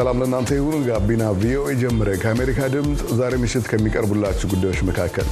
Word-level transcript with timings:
ሰላም 0.00 0.18
ለእናንተ 0.20 0.50
ይሁን። 0.56 0.82
ጋቢና 0.86 1.22
ቪኦኤ 1.40 1.72
ጀምረ። 1.80 2.08
ከአሜሪካ 2.20 2.68
ድምፅ 2.74 3.00
ዛሬ 3.18 3.32
ምሽት 3.42 3.64
ከሚቀርቡላችሁ 3.70 4.46
ጉዳዮች 4.52 4.78
መካከል 4.88 5.26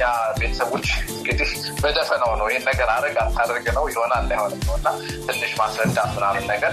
የኛ 0.00 0.06
ቤተሰቦች 0.38 0.86
እንግዲህ 1.14 1.50
በደፈናው 1.82 2.32
ነው። 2.40 2.46
ይህን 2.50 2.64
ነገር 2.70 2.88
አረግ 2.94 3.16
አታደርግ 3.24 3.66
ነው። 3.76 3.84
ይሆናል 3.92 4.24
አይሆንም 4.30 4.62
ነው 4.68 4.74
እና 4.78 4.88
ትንሽ 5.26 5.52
ማስረዳት 5.60 6.10
ምናምን 6.16 6.46
ነገር 6.52 6.72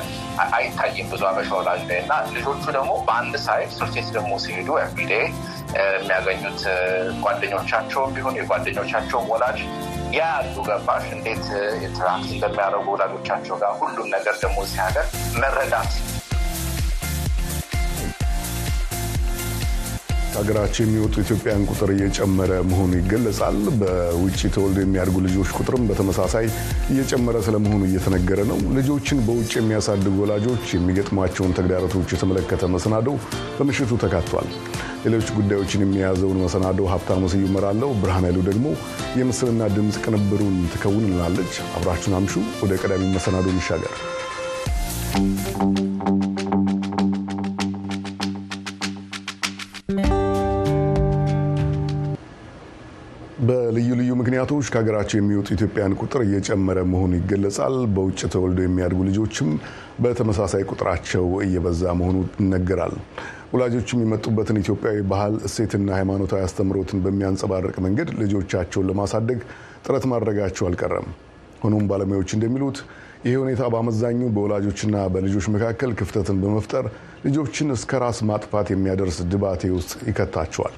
አይታይም 0.55 1.09
ብዙ 1.11 1.23
አበሻ 1.29 1.51
ወላጅ 1.59 1.83
ላይ 1.89 1.99
እና 2.03 2.13
ልጆቹ 2.29 2.63
ደግሞ 2.77 2.93
በአንድ 3.07 3.35
side 3.45 3.73
ቤት 3.89 4.07
ደግሞ 4.17 4.31
ሲሄዱ 4.45 4.69
everyday 4.83 5.13
የሚያገኙት 5.95 6.61
ጓደኞቻቸውም 7.25 8.13
ቢሆን 8.15 8.37
የጓደኞቻቸውም 8.41 9.27
ወላጅ 9.33 9.59
ያ 10.09 10.19
ያሉ 10.27 10.55
ገባሽ? 10.67 11.05
እንዴት 11.15 11.45
interact 11.85 12.29
እንደሚያደርጉ 12.35 12.85
ወላጆቻቸው 12.93 13.55
ጋር 13.61 13.71
ሁሉም 13.79 14.07
ነገር 14.13 14.35
ደግሞ 14.43 14.57
እዚህ 14.65 14.79
መረዳት 15.41 15.91
ከሀገራቸው 20.37 20.81
የሚወጡ 20.83 21.15
ኢትዮጵያውያን 21.23 21.61
ቁጥር 21.69 21.89
እየጨመረ 21.93 22.51
መሆኑ 22.69 22.91
ይገለጻል። 22.97 23.55
በውጭ 23.79 24.41
ተወልዶ 24.55 24.77
የሚያድጉ 24.83 25.15
ልጆች 25.25 25.49
ቁጥርም 25.57 25.87
በተመሳሳይ 25.89 26.45
እየጨመረ 26.91 27.37
ስለመሆኑ 27.47 27.81
እየተነገረ 27.87 28.41
ነው። 28.51 28.59
ልጆችን 28.77 29.23
በውጭ 29.27 29.51
የሚያሳድጉ 29.57 30.13
ወላጆች 30.21 30.65
የሚገጥሟቸውን 30.75 31.55
ተግዳሮቶች 31.59 32.13
የተመለከተ 32.15 32.69
መሰናዶ 32.75 33.07
በምሽቱ 33.57 33.97
ተካቷል። 34.03 34.49
ሌሎች 35.05 35.27
ጉዳዮችን 35.39 35.83
የሚያዘውን 35.85 36.39
መሰናዶ 36.45 36.87
ሀብታሙ 36.93 37.31
ስዩም 37.33 37.49
እመራለሁ። 37.51 37.91
ብርሃን 38.03 38.27
ኃይሉ 38.27 38.45
ደግሞ 38.49 38.67
የምስልና 39.21 39.71
ድምፅ 39.75 39.97
ቅንብሩን 40.05 40.57
ትከውንልናለች። 40.73 41.53
አብራችሁን 41.75 42.17
አምሹ። 42.19 42.35
ወደ 42.63 42.73
ቀዳሚ 42.83 43.11
መሰናዶ 43.17 43.47
እንሻገር። 43.55 43.95
ምክንያቶች 54.49 54.69
ከሀገራቸው 54.73 55.17
የሚወጡ 55.17 55.47
ኢትዮጵያን 55.55 55.93
ቁጥር 56.01 56.21
እየጨመረ 56.25 56.77
መሆኑ 56.91 57.11
ይገለጻል። 57.17 57.75
በውጭ 57.95 58.19
ተወልደው 58.33 58.65
የሚያድጉ 58.65 58.99
ልጆችም 59.07 59.49
በተመሳሳይ 60.03 60.63
ቁጥራቸው 60.71 61.25
እየበዛ 61.45 61.81
መሆኑ 61.99 62.15
ይነገራል። 62.37 62.93
ወላጆችም 63.53 64.03
የመጡበትን 64.03 64.61
ኢትዮጵያዊ 64.61 65.01
ባህል፣ 65.11 65.35
እሴትና 65.49 65.89
ሃይማኖታዊ 65.97 66.41
አስተምህሮትን 66.47 67.03
በሚያንጸባርቅ 67.05 67.75
መንገድ 67.87 68.09
ልጆቻቸውን 68.21 68.89
ለማሳደግ 68.91 69.41
ጥረት 69.85 70.07
ማድረጋቸው 70.13 70.67
አልቀረም። 70.69 71.09
ሆኖም 71.63 71.85
ባለሙያዎች 71.91 72.31
እንደሚሉት 72.37 72.79
ይህ 73.25 73.37
ሁኔታ 73.43 73.61
በአመዛኙ 73.73 74.23
በወላጆችና 74.35 74.97
በልጆች 75.13 75.47
መካከል 75.55 75.93
ክፍተትን 75.99 76.41
በመፍጠር 76.43 76.87
ልጆችን 77.25 77.75
እስከ 77.75 77.99
ራስ 78.03 78.19
ማጥፋት 78.31 78.69
የሚያደርስ 78.73 79.19
ድባቴ 79.31 79.71
ውስጥ 79.77 79.93
ይከታቸዋል። 80.09 80.75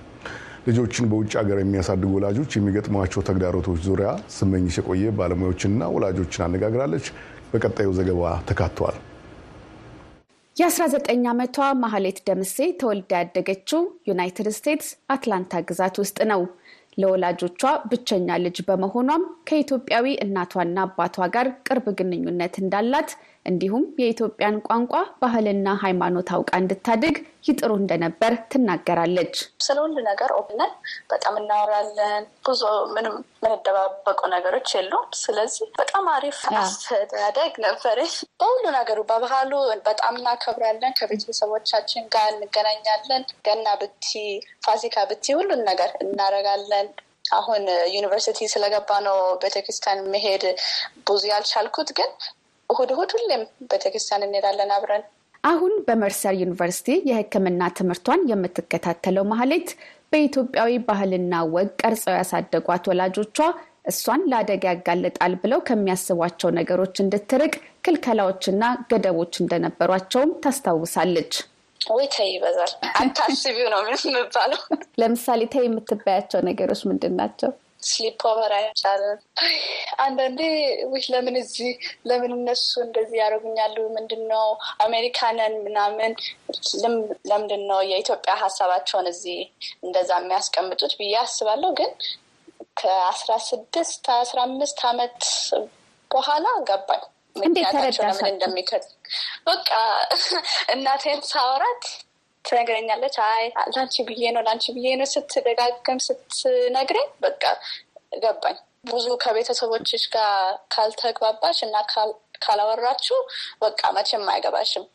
ልጆችን 0.67 1.09
በውጭ 1.11 1.31
ሀገር 1.39 1.57
የሚያሳድጉ 1.61 2.11
ወላጆች 2.15 2.51
የሚገጥሟቸው 2.57 3.21
ተግዳሮቶች 3.27 3.79
ዙሪያ 3.85 4.09
ስመኝሽ 4.35 4.77
የቆየ 4.79 5.11
ባለሙያዎችንና 5.17 5.83
ወላጆችን 5.95 6.45
አነጋግራለች። 6.47 7.05
በቀጣዩ 7.51 7.89
ዘገባ 7.99 8.23
ተካተዋል። 8.49 8.97
የ19 10.57 11.27
ዓመቷ 11.31 11.57
ማህሌት 11.81 12.17
ደምሴ 12.27 12.57
ተወልዳ 12.79 13.11
ያደገችው 13.21 13.81
ዩናይትድ 14.09 14.47
ስቴትስ 14.57 14.89
አትላንታ 15.13 15.61
ግዛት 15.69 15.97
ውስጥ 16.01 16.17
ነው። 16.31 16.41
ለወላጆቿ 16.97 17.61
ብቸኛ 17.91 18.37
ልጅ 18.43 18.57
በመሆኗም 18.67 19.23
ከኢትዮጵያዊ 19.49 20.05
እናቷና 20.23 20.77
አባቷ 20.87 21.27
ጋር 21.35 21.47
ቅርብ 21.67 21.85
ግንኙነት 21.99 22.55
እንዳላት 22.63 23.11
እንዲሁም 23.49 23.83
የኢትዮጵያን 24.01 24.57
ቋንቋ 24.67 24.93
ባህልና 25.21 25.69
ሃይማኖት 25.83 26.29
አውቃ 26.35 26.51
እንድታድግ 26.61 27.15
ይጥሩ 27.47 27.71
እንደነበር 27.79 28.33
ትናገራለች። 28.51 29.35
ስለ 29.65 29.77
ሁሉ 29.83 29.95
ነገር 30.07 30.31
ኦብነን 30.37 30.71
በጣም 31.09 31.35
እናወራለን። 31.41 32.23
ብዙ 32.47 32.61
ምንም 32.93 33.15
የምንደባበቁ 33.39 34.19
ነገሮች 34.33 34.69
የሉም። 34.75 35.05
ስለዚህ 35.21 35.67
በጣም 35.79 36.07
አሪፍ 36.15 36.39
አስተዳደግ 36.61 37.53
ነበር። 37.67 37.99
በሁሉ 38.39 38.63
ነገሩ 38.77 38.99
በባህሉ 39.11 39.51
በጣም 39.87 40.15
እናከብራለን። 40.19 40.95
ከቤተሰቦቻችን 40.99 42.09
ጋር 42.15 42.27
እንገናኛለን። 42.33 43.23
ገና 43.47 43.67
ብቲ፣ 43.81 44.09
ፋሲካ 44.65 45.05
ብቲ 45.11 45.35
ሁሉን 45.39 45.63
ነገር 45.69 45.91
እናደርጋለን። 46.05 46.89
አሁን 47.33 47.63
ዩኒቨርሲቲ 47.93 48.39
ስለገባ 48.51 48.91
ነው 49.07 49.17
ቤተክርስቲያን 49.41 49.99
መሄድ 50.13 50.43
ብዙ 51.07 51.21
ያልቻልኩት 51.31 51.89
ግን 51.97 52.11
እሁድ 52.69 52.89
እሁድ 52.93 53.11
ሁሌም 53.15 53.41
ቤተክርስቲያን 53.69 54.25
እንሄዳለን 54.25 54.71
አብረን። 54.75 55.03
አሁን 55.43 55.73
በመርሰር 55.85 56.33
ዩኒቨርሲቲ 56.39 56.87
የሕክምና 57.09 57.61
ትምህርቷን 57.77 58.25
የምትከታተለው 58.31 59.25
ማህሌት 59.29 59.69
በኢትዮጵያዊ 60.11 60.71
ባህልና 60.87 61.33
ወግ 61.53 61.69
ቀርጸው 61.81 62.15
ያሳደጓት 62.17 62.89
ወላጆቿ 62.91 63.37
እሷን 63.89 64.21
ለአደጋ 64.31 64.63
ያጋልጣል 64.71 65.33
ብለው 65.43 65.59
ከሚያስቧቸው 65.67 66.49
ነገሮች 66.57 66.95
እንድትርቅ 67.03 67.53
ክልከላዎችና 67.85 68.63
ገደቦች 68.91 69.33
እንደነበሯቸውም 69.41 70.35
ታስታውሳለች። 70.43 71.33
ወይ 71.81 72.05
ተይ 72.15 72.29
ይበዛል፣ 72.33 72.71
አታስቢው 72.99 73.67
ነው 73.73 73.81
የምባለው። 73.85 74.61
ለምሳሌ 75.01 75.41
ተይ 75.53 75.65
የምትባያቸው 75.67 76.41
ነገሮች 76.49 76.81
ምንድን 76.89 77.15
ናቸው? 77.19 77.51
sleepover 77.83 78.53
አይቻልም። 78.57 79.19
አንዳንዴ 80.03 80.39
ውይ 80.91 81.05
ለምን 81.13 81.35
እዚህ 81.41 81.71
ለምን 82.09 82.31
እነሱ 82.37 82.71
እንደዚህ 82.85 83.17
ያደርጉኛሉ? 83.21 83.77
ምንድን 83.97 84.23
ነው 84.31 84.45
አሜሪካንን 84.85 85.53
ምናምን 85.65 86.11
ለምንድን 87.29 87.63
ነው 87.71 87.79
የኢትዮጵያ 87.89 88.33
ሀሳባቸውን 88.43 89.07
እዚህ 89.13 89.39
እንደዛ 89.83 90.11
የሚያስቀምጡት 90.19 90.95
ብዬ 90.99 91.15
አስባለሁ። 91.23 91.71
ግን 91.79 91.93
ከአስራ 92.77 93.31
ስድስት 93.47 94.05
አስራ 94.17 94.39
አምስት 94.47 94.79
አመት 94.89 95.21
በኋላ 96.11 96.47
ገባኝ 96.69 97.01
ምክንያታቸው 97.35 98.03
ለምን 98.05 98.27
እንደሚከት 98.31 98.85
በቃ 99.47 99.69
እናቴን 100.73 101.19
ሳወራት 101.29 101.83
ትነግረኛለች። 102.45 103.15
አይ 103.25 103.43
ላንቺ 103.73 103.95
ብዬ 104.09 104.23
ነው 104.35 104.43
ላንቺ 104.47 104.65
ብዬ 104.75 104.87
ነው 104.99 105.07
ስትደጋገም 105.13 105.99
ስትነግረኝ 106.05 107.07
በቃ 107.25 107.43
ገባኝ። 108.23 108.57
ብዙ 108.89 109.07
ከቤተሰቦችሽ 109.23 110.03
ጋር 110.13 110.33
ካልተግባባሽ 110.73 111.57
እና 111.65 111.75
ካላወራችሁ 112.43 113.17
በቃ 113.61 113.81
መቼም 113.95 114.25
አይገባሽም። 114.33 114.85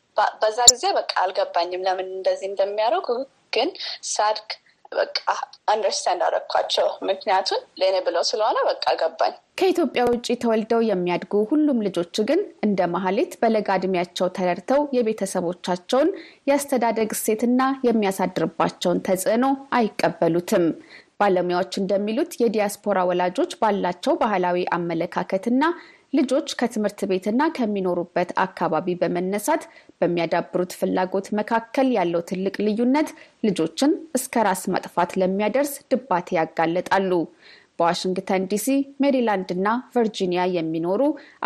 በዛ 0.41 0.59
ጊዜ 0.72 0.84
በቃ 0.99 1.12
አልገባኝም 1.22 1.84
ለምን 1.87 2.09
እንደዚህ 2.15 2.47
እንደሚያደርጉ 2.50 3.09
ግን 3.53 3.69
ሳድግ 4.09 4.49
በቃ 4.94 5.19
አንደርስታንድ 5.72 6.22
አደረኳቸው። 6.27 6.88
ምክንያቱን 7.09 7.60
ለእኔ 7.81 7.97
ብለው 8.06 8.25
ስለሆነ 8.31 8.59
በቃ 8.69 8.84
ገባኝ። 9.00 9.34
ከኢትዮጵያ 9.59 10.03
ውጭ 10.09 10.27
ተወልደው 10.43 10.81
የሚያድጉ 10.87 11.43
ሁሉም 11.50 11.78
ልጆች 11.87 12.16
ግን 12.28 12.41
እንደ 12.66 12.88
ማህሌት 12.94 13.32
በለጋ 13.43 13.77
እድሜያቸው 13.78 14.28
ተረድተው 14.37 14.81
የቤተሰቦቻቸውን 14.97 16.10
የአስተዳደግ 16.49 17.10
እሴትና 17.16 17.60
የሚያሳድርባቸውን 17.88 19.03
ተጽዕኖ 19.09 19.47
አይቀበሉትም። 19.78 20.66
ባለሙያዎች 21.21 21.75
እንደሚሉት 21.81 22.32
የዲያስፖራ 22.41 22.99
ወላጆች 23.09 23.53
ባላቸው 23.61 24.15
ባህላዊ 24.22 24.65
አመለካከትና 24.76 25.65
ልጆች 26.14 26.48
ከትምህርት 26.58 27.00
ቤትና 27.11 27.43
ከሚኖሩበት 27.56 28.31
አካባቢ 28.43 28.94
በመነሳት 29.00 29.62
በሚያዳብሩት 30.00 30.72
ፍላጎት 30.81 31.26
መካከል 31.38 31.88
ያለው 31.96 32.22
ትልቅ 32.28 32.55
ልዩነት 32.66 33.08
ልጆችን 33.44 33.93
እስከ 34.19 34.44
ራስ 34.46 34.62
ማጥፋት 34.75 35.12
ለሚያደርስ 35.20 35.72
ድባቴ 35.93 36.37
ያጋለጣሉ። 36.38 37.11
በዋሽንግተን 37.79 38.43
ዲሲ፣ 38.50 38.67
ሜሪላንድ 39.03 39.49
እና 39.55 39.67
ቨርጂኒያ 39.94 40.43
የሚኖሩ 40.56 41.00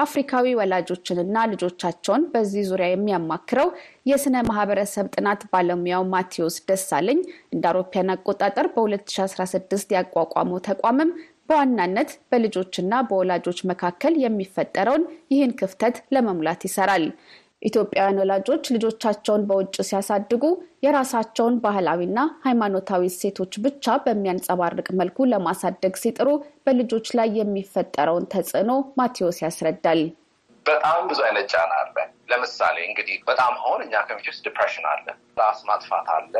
አፍሪካዊ 0.04 0.54
ወላጆችንና 0.58 1.46
ልጆቻቸውን 1.52 2.24
በዚህ 2.32 2.66
ዙሪያ 2.70 2.88
የሚያማክረው 2.90 3.70
የስነ 4.10 4.36
ማህበረሰብ 4.48 5.08
ጥናት 5.14 5.42
ባለሙያው 5.52 6.04
ማቴዎስ 6.12 6.58
ደሳለኝ 6.68 7.20
እንደ 7.54 7.64
አውሮፓውያን 7.70 8.14
አቆጣጠር 8.14 8.68
በ2016 8.76 9.96
ያቋቋመው 9.98 10.60
ተቋምም 10.68 11.12
በዋናነት 11.48 12.10
በልጆችና 12.30 12.94
በወላጆች 13.08 13.60
መካከል 13.70 14.14
የሚፈጠረውን 14.22 15.04
ይህን 15.32 15.52
ክፍተት 15.60 15.96
ለመሙላት 16.14 16.62
ይሰራል። 16.66 17.04
ኢትዮጵያውያን 17.62 18.20
ወላጆች 18.20 18.64
ልጆቻቸውን 18.74 19.46
በውጭ 19.48 19.76
ሲያሳድጉ 19.88 20.44
የራሳቸውን 20.84 21.54
ባህላዊና 21.64 22.18
ሃይማኖታዊ 22.44 23.02
እሴቶች 23.10 23.54
ብቻ 23.64 23.96
በሚያንጸባርቅ 24.04 24.88
መልኩ 25.00 25.26
ለማሳደግ 25.32 25.94
ሲጥሩ 26.02 26.28
በልጆች 26.66 27.08
ላይ 27.18 27.30
የሚፈጠረውን 27.38 28.28
ተጽዕኖ 28.34 28.70
ማቴዎስ 29.00 29.40
ያስረዳል። 29.44 30.02
በጣም 30.66 31.00
ብዙ 31.10 31.20
አይነት 31.26 31.46
ጫና 31.52 31.72
አለ። 31.82 31.96
ለምሳሌ 32.30 32.76
እንግዲህ 32.88 33.16
በጣም 33.28 33.52
አሁን 33.60 33.80
እኛ 33.84 34.02
community 34.08 34.26
ውስጥ 34.30 34.42
depression 34.46 34.86
አለ፣ 34.90 35.06
ራስ 35.40 35.60
ማጥፋት 35.68 36.08
አለ። 36.16 36.34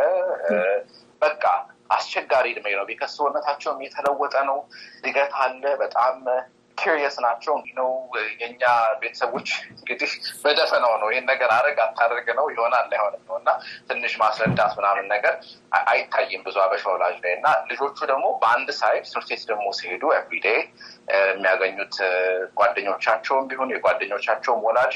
በቃ 1.23 1.45
አስቸጋሪ 1.91 2.47
እድሜ 2.53 2.67
ነው። 2.79 2.85
ቤተሰብነታቸውም 2.91 3.79
የተለወጠ 3.85 4.35
ነው። 4.51 4.59
እድገት 5.05 5.33
አለ። 5.45 5.63
በጣም 5.83 6.17
curious 6.79 7.17
ናቸው። 7.25 7.55
ነው 7.79 7.89
የኛ 8.41 8.63
ቤተሰቦች 9.01 9.49
እንግዲህ 9.73 10.11
በደፈናው 10.43 10.95
ነው 11.03 11.09
ይህን 11.13 11.27
ነገር 11.31 11.51
አረግ 11.57 11.79
አታደርግ 11.85 12.29
ነው 12.39 12.47
ይሆናል 12.53 12.89
አይሆንም 12.91 13.23
ነው። 13.29 13.37
እና 13.41 13.51
ትንሽ 13.89 14.15
ማስረዳት 14.23 14.73
ምናምን 14.79 15.07
ነገር 15.15 15.35
አይታይም 15.89 16.43
ብዙ 16.47 16.57
አበሻ 16.65 16.85
ወላጅ 16.93 17.17
ላይ። 17.25 17.33
እና 17.39 17.49
ልጆቹ 17.71 17.99
ደግሞ 18.13 18.27
በአንድ 18.43 18.71
side 18.81 19.05
ትምህርት 19.09 19.31
ቤት 19.33 19.45
ደግሞ 19.51 19.67
ሲሄዱ 19.79 20.05
everyday 20.19 20.49
የሚያገኙት 21.29 21.97
ጓደኞቻቸውም 22.59 23.47
ቢሆን 23.51 23.73
የጓደኞቻቸውም 23.75 24.63
ወላጅ 24.69 24.95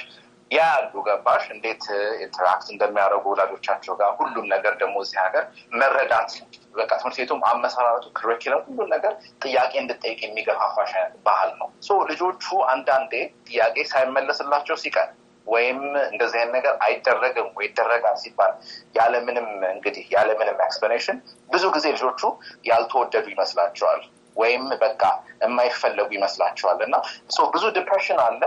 ያ 0.53 0.63
ያሉ 0.73 0.95
ገባሽ 1.07 1.45
እንዴት 1.55 1.85
interact 2.25 2.67
እንደሚያደርጉ 2.73 3.25
ወላጆቻቸው 3.33 3.95
ጋር 4.01 4.11
ሁሉም 4.19 4.47
ነገር 4.53 4.75
ደግሞ 4.81 4.97
እዚህ 5.05 5.19
ሀገር 5.25 5.45
መረዳት 5.81 6.31
በቃ 6.75 6.91
ትምህርት 6.99 7.17
ቤቱም 7.21 7.41
አመሰራረቱ 7.51 8.07
curriculum 8.19 8.63
ሁሉም 8.69 8.89
ነገር 8.95 9.13
ጥያቄ 9.45 9.73
እንድጠይቅ 9.83 10.19
የሚገፋፋሽ 10.25 10.93
ባህል 11.27 11.51
ነው። 11.61 11.69
ልጆቹ 12.13 12.45
አንዳንዴ 12.73 13.13
ጥያቄ 13.49 13.77
ሳይመለስላቸው 13.93 14.79
ሲቀር 14.83 15.09
ወይም 15.47 15.79
እንደዚህ 16.11 16.39
አይነት 16.41 16.55
ነገር 16.57 16.75
አይደረግም 16.87 17.49
ወይ 17.57 17.67
ይደረጋል 17.67 18.17
ሲባል 18.23 18.53
ያለምንም 18.95 19.49
እንግዲህ 19.73 20.05
ያለምንም 20.15 20.59
explanation 20.67 21.17
ብዙ 21.51 21.65
ጊዜ 21.77 21.87
ልጆቹ 21.97 22.21
ያልተወደዱ 22.71 23.27
ይመስላቸዋል 23.35 24.03
ወይም 24.37 24.67
በቃ 24.83 25.03
የማይፈለጉ 25.43 26.09
ይመስላቸዋል 26.17 26.79
እና 26.87 26.95
ብዙ 27.55 27.65
depression 27.79 28.21
አለ። 28.27 28.43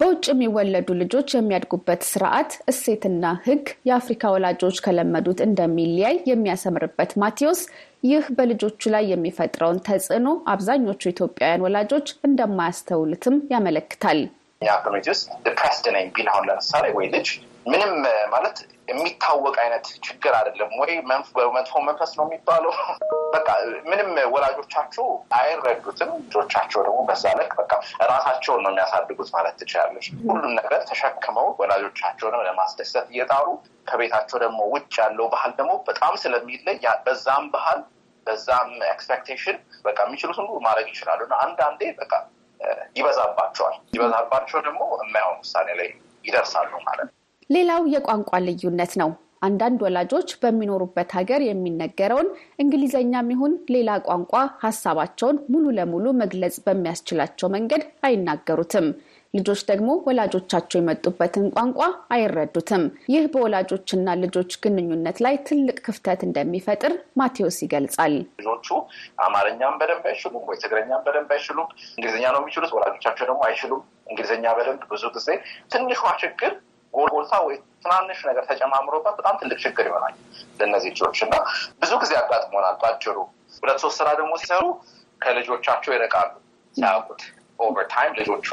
በውጭ 0.00 0.24
የሚወለዱ 0.30 0.88
ልጆች 1.00 1.30
የሚያድጉበት 1.34 2.02
ስርዓት፣ 2.10 2.52
እሴትና 2.70 3.24
ሕግ 3.44 3.64
የአፍሪካ 3.88 4.30
ወላጆች 4.34 4.76
ከለመዱት 4.84 5.40
እንደሚለያይ 5.46 6.16
የሚያሰምርበት 6.30 7.10
ማቴዎስ 7.22 7.60
ይህ 8.08 8.24
በልጆቹ 8.36 8.90
ላይ 8.94 9.04
የሚፈጥረውን 9.12 9.82
ተጽዕኖ 9.88 10.28
አብዛኞቹ 10.52 11.02
ኢትዮጵያውያን 11.12 11.64
ወላጆች 11.66 12.08
እንደማያስተውሉትም 12.28 13.36
ያመለክታል። 13.52 14.20
ምንም 17.66 17.92
ማለት 18.32 18.58
የሚታወቅ 18.90 19.54
አይነት 19.62 19.86
ችግር 20.06 20.32
አይደለም 20.38 20.70
ወይ 20.80 20.92
መጥፎ 21.52 21.74
መንፈስ 21.86 22.12
ነው 22.18 22.24
የሚባለው። 22.26 22.72
በቃ 23.34 23.48
ምንም 23.90 24.10
ወላጆቻቸው 24.34 25.06
አይረዱትም። 25.38 26.10
ልጆቻቸው 26.24 26.80
ደግሞ 26.86 26.98
በዛ 27.08 27.24
ልክ 27.40 27.52
በቃ 27.60 27.72
ራሳቸውን 28.12 28.62
ነው 28.64 28.72
የሚያሳድጉት 28.72 29.30
ማለት 29.36 29.54
ትችላለች። 29.60 30.08
ሁሉም 30.26 30.50
ነገር 30.58 30.74
ተሸክመው 30.90 31.48
ወላጆቻቸውንም 31.60 32.44
ለማስደሰት 32.48 33.06
እየጣሩ 33.14 33.46
ከቤታቸው 33.86 34.38
ደግሞ 34.44 34.60
ውጭ 34.74 34.92
ያለው 35.02 35.28
ባህል 35.32 35.54
ደግሞ 35.58 35.72
በጣም 35.88 36.14
ስለሚለይ 36.22 36.76
በዛም 37.06 37.46
ባህል 37.54 37.80
በዛም 38.26 38.70
expectation 38.90 39.56
በቃ 39.84 39.98
የሚችሉትን 40.06 40.46
ሁሉ 40.46 40.58
ማድረግ 40.66 40.88
ይችላሉ 40.92 41.20
እና 41.26 41.36
አንዳንዴ 41.44 41.82
በቃ 42.00 42.12
ይበዛባቸዋል። 42.96 43.76
ይበዛባቸው 43.94 44.58
ደግሞ 44.66 44.82
የማይሆን 45.02 45.38
ውሳኔ 45.42 45.68
ላይ 45.80 45.88
ይደርሳሉ 46.24 46.72
ማለት 46.88 47.08
ነው። 47.08 47.16
ሌላው 47.50 47.82
የቋንቋ 47.92 48.30
ልዩነት 48.44 48.92
ነው። 49.00 49.10
አንዳንድ 49.42 49.78
ወላጆች 49.84 50.30
በሚኖሩበት 50.40 51.10
ሀገር 51.16 51.40
የሚነገረውን 51.44 52.28
እንግሊዘኛም 52.62 53.30
ይሁን 53.32 53.52
ሌላ 53.74 53.90
ቋንቋ 54.06 54.32
ሀሳባቸውን 54.64 55.36
ሙሉ 55.52 55.64
ለሙሉ 55.78 56.06
መግለጽ 56.20 56.56
በሚያስችላቸው 56.66 57.48
መንገድ 57.54 57.84
አይናገሩትም። 58.08 58.86
ልጆች 59.34 59.60
ደግሞ 59.68 59.90
ወላጆቻቸው 60.06 60.78
የመጡበትን 60.78 61.44
ቋንቋ 61.56 61.80
አይረዱትም። 62.14 62.84
ይህ 63.12 63.24
በወላጆችና 63.32 64.14
ልጆች 64.22 64.52
ግንኙነት 64.64 65.18
ላይ 65.24 65.34
ትልቅ 65.48 65.76
ክፍተት 65.86 66.22
እንደሚፈጥር 66.28 66.92
ማቴዎስ 67.20 67.58
ይገልጻል። 67.64 68.14
ልጆቹ 68.40 68.68
አማርኛም 69.26 69.76
በደንብ 69.82 70.06
አይችሉም 70.10 70.42
ወይ 70.50 70.58
ትግርኛም 70.64 71.04
በደንብ 71.06 71.30
አይችሉም። 71.36 71.68
እንግሊዝኛ 71.92 72.24
ነው 72.34 72.42
የሚችሉት፣ 72.42 72.72
ወላጆቻቸው 72.78 73.24
ደግሞ 73.24 73.42
አይችሉም 73.48 73.82
እንግሊዝኛ 74.10 74.46
በደንብ 74.58 74.82
ብዙ 74.92 75.04
ጊዜ 75.16 75.28
ትንሿ 75.72 75.92
ችግር 76.22 76.52
ጎልጎልታ 76.94 77.34
ወይ 77.46 77.56
ትናንሽ 77.84 78.18
ነገር 78.28 78.44
ተጨማምሮበት 78.48 79.14
በጣም 79.20 79.34
ትልቅ 79.40 79.58
ችግር 79.64 79.84
ይሆናል 79.90 80.14
ለእነዚህ 80.58 80.90
ልጆች 80.94 81.18
እና 81.26 81.34
ብዙ 81.82 81.92
ጊዜ 82.02 82.12
አጋጥሞናል። 82.20 82.76
ባጭሩ 82.82 83.16
ሁለት 83.62 83.78
ሶስት 83.84 83.96
ስራ 84.00 84.08
ደግሞ 84.20 84.32
ሲሰሩ 84.42 84.64
ከልጆቻቸው 85.20 85.92
ይርቃሉ። 85.96 86.32
ሲያውቁት 86.74 87.22
over 87.58 87.86
time 87.92 88.12
ልጆቹ 88.20 88.48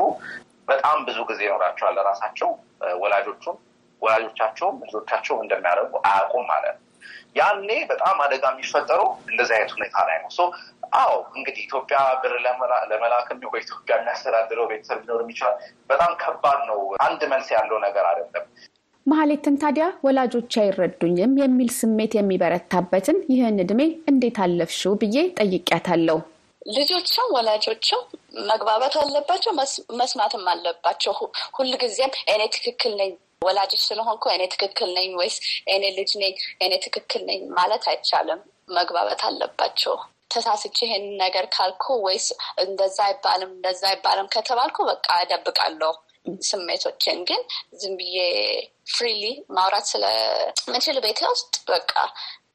በጣም 0.68 0.98
ብዙ 1.08 1.18
ጊዜ 1.30 1.42
ይኖራቸዋል 1.48 1.94
ለራሳቸው 1.98 2.50
ወላጆቹም 3.02 3.58
ወላጆቻቸውም 4.02 4.76
ልጆቻቸውም 4.86 5.40
እንደሚያደርጉ 5.44 5.94
አያውቁም 6.08 6.46
ማለት 6.50 6.76
ነው። 6.76 6.84
ያኔ 7.36 7.70
በጣም 7.92 8.18
አደጋ 8.26 8.44
የሚፈጠረው 8.54 9.08
እንደዚህ 9.30 9.54
አይነት 9.58 9.72
ሁኔታ 9.76 9.98
ላይ 10.08 10.18
ነው። 10.24 10.30
አዎ 11.00 11.14
እንግዲህ 11.38 11.62
ኢትዮጵያ 11.66 12.00
ብር 12.22 12.34
ለመላክም 12.92 13.40
ኢትዮጵያ 13.60 13.94
የሚያስተዳድረው 13.98 14.66
ቤተሰብ 14.72 15.00
ሊኖርም 15.04 15.30
ይችላል። 15.34 15.58
በጣም 15.90 16.12
ከባድ 16.22 16.60
ነው። 16.70 16.80
አንድ 17.06 17.22
መልስ 17.32 17.50
ያለው 17.56 17.80
ነገር 17.86 18.06
አይደለም። 18.12 18.46
መሀሌትን 19.06 19.56
ታዲያ 19.62 19.86
ወላጆች 20.06 20.54
አይረዱኝም 20.62 21.34
የሚል 21.42 21.70
ስሜት 21.78 22.14
የሚበረታበትን 22.18 23.20
ይህን 23.32 23.60
እድሜ 23.64 23.82
እንዴት 24.12 24.40
አለፍሽው 24.46 24.96
ብዬ 25.02 25.18
ጠይቄያታለሁ። 25.40 26.18
ልጆችም 26.72 27.28
ወላጆችም 27.36 28.02
መግባባት 28.50 28.96
አለባቸው፣ 29.02 29.52
መስማትም 30.00 30.44
አለባቸው። 30.54 31.14
ሁልጊዜም 31.58 32.12
እኔ 32.34 32.42
ትክክል 32.56 32.94
ነኝ 33.02 33.12
ወላጆች 33.42 33.82
ስለሆንኩ 33.88 34.26
እኔ 34.36 34.44
ትክክል 34.54 34.90
ነኝ 34.98 35.10
ወይስ 35.20 35.36
እኔ 35.74 35.84
ልጅ 35.98 36.12
ነኝ 36.22 36.34
እኔ 36.66 36.74
ትክክል 36.86 37.24
ነኝ 37.30 37.42
ማለት 37.58 37.84
አይቻልም። 37.92 38.42
መግባባት 38.78 39.22
አለባቸው። 39.28 39.96
ተሳስቼ 40.32 40.78
ይሄን 40.86 41.06
ነገር 41.22 41.46
ካልኩ 41.56 41.86
ወይስ 42.06 42.28
እንደዛ 42.64 42.98
አይባልም 43.08 43.52
እንደዛ 43.56 43.82
አይባልም 43.92 44.28
ከተባልኩ 44.36 44.78
በቃ 44.90 45.08
እደብቃለሁ 45.24 45.94
ስሜቶችን። 46.48 47.20
ግን 47.30 47.42
ዝም 47.82 47.94
ብዬ 48.00 48.18
ፍሪሊ 48.94 49.24
ማውራት 49.56 49.86
ስለምችል 49.92 50.98
ቤቴ 51.06 51.22
ውስጥ 51.34 51.54
በቃ 51.70 51.94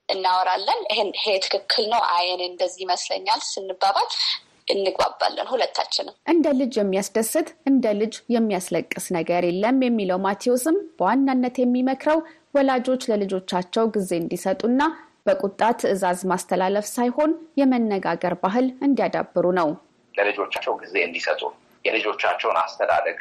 እናወራለን። 0.08 0.80
ይሄ 1.16 1.26
ትክክል 1.44 1.84
ነው፣ 1.92 2.02
አየን 2.14 2.42
እንደዚህ 2.48 2.82
ይመስለኛል 2.86 3.40
ስንባባል 3.50 4.08
እንግባባለን 4.68 5.48
ሁለታችንም። 5.52 6.14
እንደ 6.32 6.46
ልጅ 6.60 6.74
የሚያስደስት 6.80 7.48
እንደ 7.70 7.86
ልጅ 8.00 8.14
የሚያስለቅስ 8.34 9.06
ነገር 9.16 9.42
የለም 9.48 9.78
የሚለው 9.86 10.18
ማቴዎስም 10.26 10.76
በዋናነት 10.98 11.56
የሚመክረው 11.62 12.20
ወላጆች 12.56 13.02
ለልጆቻቸው 13.10 13.84
ጊዜ 13.94 14.10
እንዲሰጡና 14.20 14.80
በቁጣ 15.26 15.60
ትዕዛዝ 15.80 16.20
ማስተላለፍ 16.30 16.86
ሳይሆን 16.92 17.30
የመነጋገር 17.60 18.34
ባህል 18.42 18.66
እንዲያዳብሩ 18.86 19.44
ነው። 19.58 19.68
ለልጆቻቸው 20.14 20.72
ጊዜ 20.80 20.94
እንዲሰጡ 21.06 21.42
የልጆቻቸውን 21.84 22.58
አስተዳደግ 22.62 23.18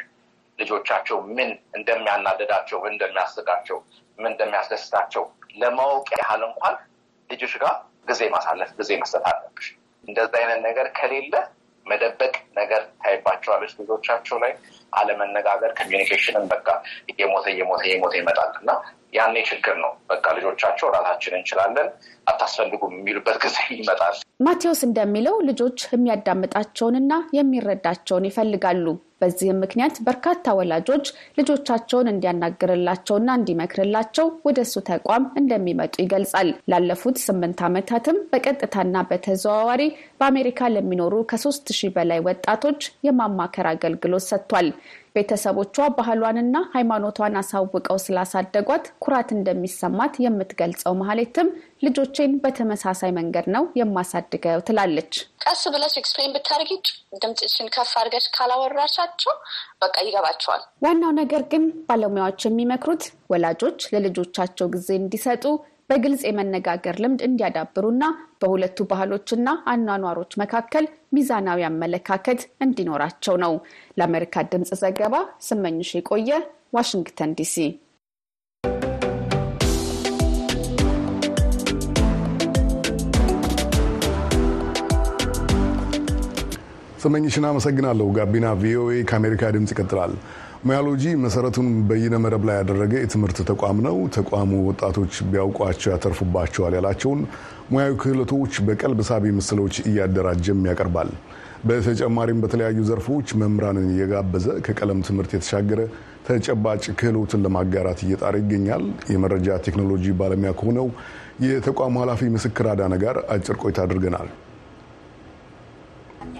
ልጆቻቸው 0.58 1.18
ምን 1.30 1.48
እንደሚያናደዳቸው፣ 1.78 2.78
ምን 2.84 2.92
እንደሚያስጋቸው፣ 2.94 3.78
ምን 4.18 4.30
እንደሚያስደስታቸው 4.32 5.24
ለማወቅ 5.60 6.08
ያህል 6.16 6.42
እንኳን 6.48 6.74
ልጆች 7.30 7.54
ጋር 7.62 7.74
ጊዜ 8.08 8.22
ማሳለፍ 8.34 8.70
ጊዜ 8.78 8.90
መስጠት 9.02 9.24
አለብሽ። 9.30 9.66
እንደዚ 10.08 10.32
አይነት 10.40 10.60
ነገር 10.68 10.86
ከሌለ 10.98 11.34
መደበቅ 11.86 12.34
ነገር 12.56 12.82
ታይባቸዋለች 13.02 13.72
ልጆቻቸው 13.80 14.36
ላይ 14.42 14.52
አለመነጋገር፣ 14.92 15.72
ኮሚኒኬሽንን 15.80 16.44
በቃ 16.52 16.68
እየሞተ 17.12 17.46
እየሞተ 17.54 17.82
እየሞተ 17.88 18.14
ይመጣል 18.20 18.50
እና 18.60 18.70
ያኔ 19.14 19.36
ችግር 19.48 19.74
ነው። 19.82 19.92
በቃ 20.10 20.24
ልጆቻቸው 20.36 20.88
ራሳችን 20.94 21.36
እንችላለን 21.38 21.88
አታስፈልጉም 22.26 22.94
የሚሉበት 22.96 23.38
ጊዜ 23.44 23.56
ይመጣል። 23.74 24.14
ማቴዎስ 24.46 24.82
እንደሚለው 24.86 25.36
ልጆች 25.48 25.78
የሚያዳምጣቸውንና 25.92 27.12
የሚረዳቸውን 27.38 28.28
ይፈልጋሉ። 28.28 28.86
በዚህም 29.20 29.60
ምክንያት 29.62 29.96
በርካታ 30.06 30.54
ወላጆች 30.58 31.04
ልጆቻቸውን 31.38 32.10
እንዲያናግርላቸውና 32.12 33.28
እንዲመክርላቸው 33.38 34.26
ወደ 34.46 34.58
እሱ 34.66 34.74
ተቋም 34.88 35.24
እንደሚመጡ 35.40 35.94
ይገልጻል። 36.02 36.48
ላለፉት 36.72 37.18
ስምንት 37.24 37.60
ዓመታትም 37.68 38.18
በቀጥታና 38.32 39.04
በተዘዋዋሪ 39.10 39.82
በአሜሪካ 40.20 40.70
ለሚኖሩ 40.74 41.14
ከሶስት 41.32 41.68
ሺህ 41.78 41.92
በላይ 41.96 42.20
ወጣቶች 42.26 42.80
የማማከር 43.08 43.68
አገልግሎት 43.72 44.26
ሰጥቷል። 44.28 44.70
ቤተሰቦቿ 45.16 45.76
ባህሏንና 45.96 46.56
ሃይማኖቷን 46.74 47.34
አሳውቀው 47.40 47.98
ስላሳደጓት 48.04 48.84
ኩራት 49.04 49.30
እንደሚሰማት 49.36 50.14
የምትገልጸው 50.24 50.94
መሀሌትም 51.00 51.48
ልጆቼን 51.84 52.32
በተመሳሳይ 52.42 53.10
መንገድ 53.18 53.46
ነው 53.54 53.64
የማሳድገው 53.80 54.62
ትላለች። 54.68 55.12
ቀስ 55.44 55.62
ብለሽ 55.74 55.94
explain 56.00 56.34
ብታደርጊ 56.34 56.72
ድምፅሽን 57.22 57.68
ከፍ 57.74 57.92
አድርገሽ 58.00 58.26
ካላወራሻቸው 58.36 59.34
በቃ 59.82 59.96
ይገባቸዋል። 60.06 60.62
ዋናው 60.84 61.12
ነገር 61.20 61.44
ግን 61.52 61.64
ባለሙያዎች 61.88 62.46
የሚመክሩት 62.46 63.04
ወላጆች 63.32 63.80
ለልጆቻቸው 63.94 64.68
ጊዜ 64.74 64.88
እንዲሰጡ 65.00 65.44
በግልጽ 65.92 66.22
የመነጋገር 66.26 66.96
ልምድ 67.02 67.22
እንዲያዳብሩና 67.26 68.04
በሁለቱ 68.40 68.86
ባህሎችና 68.90 69.48
አኗኗሮች 69.72 70.32
መካከል 70.42 70.84
ሚዛናዊ 71.12 71.60
አመለካከት 71.68 72.40
እንዲኖራቸው 72.64 73.36
ነው። 73.42 73.52
ለአሜሪካ 73.98 74.44
ድምፅ 74.52 74.70
ዘገባ 74.82 75.14
ስመኝሽ 75.46 75.90
የቆየ 75.96 76.30
ዋሽንግተን 76.76 77.32
ዲሲ። 77.38 77.56
ስመኝሽን 87.02 87.46
አመሰግናለሁ። 87.48 88.08
ጋቢና 88.16 88.48
ቪኦኤ 88.60 88.96
ከአሜሪካ 89.10 89.52
ድምፅ 89.54 89.72
ይቀጥላል። 89.74 90.12
ሙያሎጂ 90.62 91.04
መሰረቱን 91.22 91.68
በይነ 91.88 92.14
መረብ 92.24 92.42
ላይ 92.48 92.56
ያደረገ 92.58 92.92
የትምህርት 93.00 93.38
ተቋም 93.48 93.78
ነው። 93.86 93.96
ተቋሙ 94.16 94.50
ወጣቶች 94.66 95.14
ቢያውቋቸው 95.30 95.90
ያተርፉባቸዋል 95.92 96.74
ያላቸውን 96.76 97.20
ሙያዊ 97.72 97.94
ክህሎቶች 98.02 98.60
በቀልብ 98.66 99.00
ሳቢ 99.08 99.32
ምስሎች 99.38 99.76
እያደራጀም 99.90 100.60
ያቀርባል። 100.70 101.10
በተጨማሪም 101.64 102.42
በተለያዩ 102.44 102.78
ዘርፎች 102.88 103.34
መምህራንን 103.42 103.88
እየጋበዘ 103.92 104.46
ከቀለም 104.66 105.00
ትምህርት 105.08 105.34
የተሻገረ 105.36 105.80
ተጨባጭ 106.28 106.84
ክህሎትን 107.00 107.42
ለማጋራት 107.46 108.00
እየጣረ 108.06 108.36
ይገኛል። 108.42 108.84
የመረጃ 109.12 109.58
ቴክኖሎጂ 109.66 110.14
ባለሙያ 110.20 110.52
ከሆነው 110.60 110.88
የተቋሙ 111.46 111.94
ኃላፊ 112.02 112.30
ምስክር 112.34 112.68
አዳነ 112.72 112.94
ጋር 113.04 113.18
አጭር 113.34 113.58
ቆይታ 113.62 113.80
አድርገናል። 113.86 114.30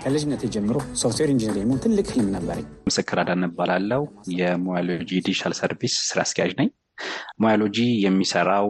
ከልጅነት 0.02 0.42
ጀምሮ 0.54 0.76
software 1.00 1.30
engineer 1.32 1.56
የመሆን 1.58 1.80
ትልቅ 1.84 2.06
ህልም 2.10 2.28
ነበረኝ። 2.34 2.66
ምስክር 2.86 3.18
አዳነ 3.22 3.48
እባላለሁ። 3.50 4.02
የሙያሎጂ 4.36 5.10
digital 5.20 5.54
service 5.58 5.96
ስራ 6.08 6.20
አስኪያጅ 6.24 6.52
ነኝ። 6.60 6.70
ሙያሎጂ 7.40 7.76
የሚሰራው 8.02 8.68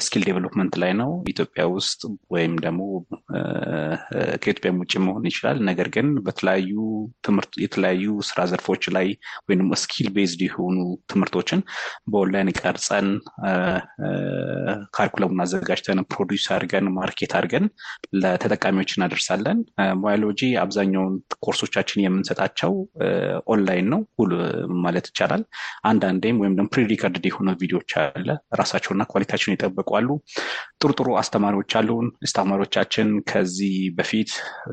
skill 0.00 0.22
development 0.26 0.74
ላይ 0.82 0.92
ነው። 1.00 1.10
ኢትዮጵያ 1.32 1.64
ውስጥ 1.72 2.00
ወይም 2.34 2.52
ደግሞ 2.64 2.80
ከኢትዮጵያም 4.42 4.78
ውጭ 4.82 4.92
መሆን 5.04 5.24
ይችላል። 5.30 5.58
ነገር 5.68 5.88
ግን 5.94 6.06
በተለያዩ 6.26 6.74
ትምህርት 7.26 7.52
የተለያዩ 7.64 8.06
ስራ 8.28 8.40
ዘርፎች 8.50 8.84
ላይ 8.96 9.08
ወይም 9.48 9.62
skill 9.82 10.08
based 10.16 10.42
የሆኑ 10.46 10.76
ትምህርቶችን 11.12 11.60
በኦንላይን 12.10 12.50
ቀርጸን 12.60 13.08
curriculum 14.96 15.29
ኡን 15.29 15.42
አዘጋጅተን 15.44 16.00
produce 16.12 16.46
አድርገን 16.54 16.88
market 16.96 17.34
አድርገን 17.38 17.66
ለተጠቃሚዎች 18.22 18.92
እናደርሳለን። 18.96 19.58
ሙያሎጂ 20.02 20.40
አብዛኛውን 20.64 21.14
ኮርሶቻችን 21.44 22.04
የምንሰጣቸው 22.04 22.72
ኦንላይን 23.52 23.88
ነው 23.92 24.00
ሁሉ 24.20 24.32
ማለት 24.84 25.06
ይቻላል። 25.10 25.42
አንዳንዴም 25.84 26.40
ወይም 26.42 26.56
ደግሞ 26.56 26.68
pre-record 26.74 27.24
የሆነ 27.26 27.50
ቪዲዮዎች 27.60 27.92
አለ 28.02 28.28
ራሳቸውና 28.60 29.02
quality 29.12 29.30
ያቸውን 29.30 29.54
ይጠብቋሉ። 29.74 30.08
ጥሩ 30.80 30.90
ጥሩ 30.98 31.08
አስተማሪዎች 31.20 31.72
አሉን። 31.78 32.06
አስተማሪዎቻችን 32.26 33.08
ከዚህ 33.30 33.76
በፊት 33.98 34.30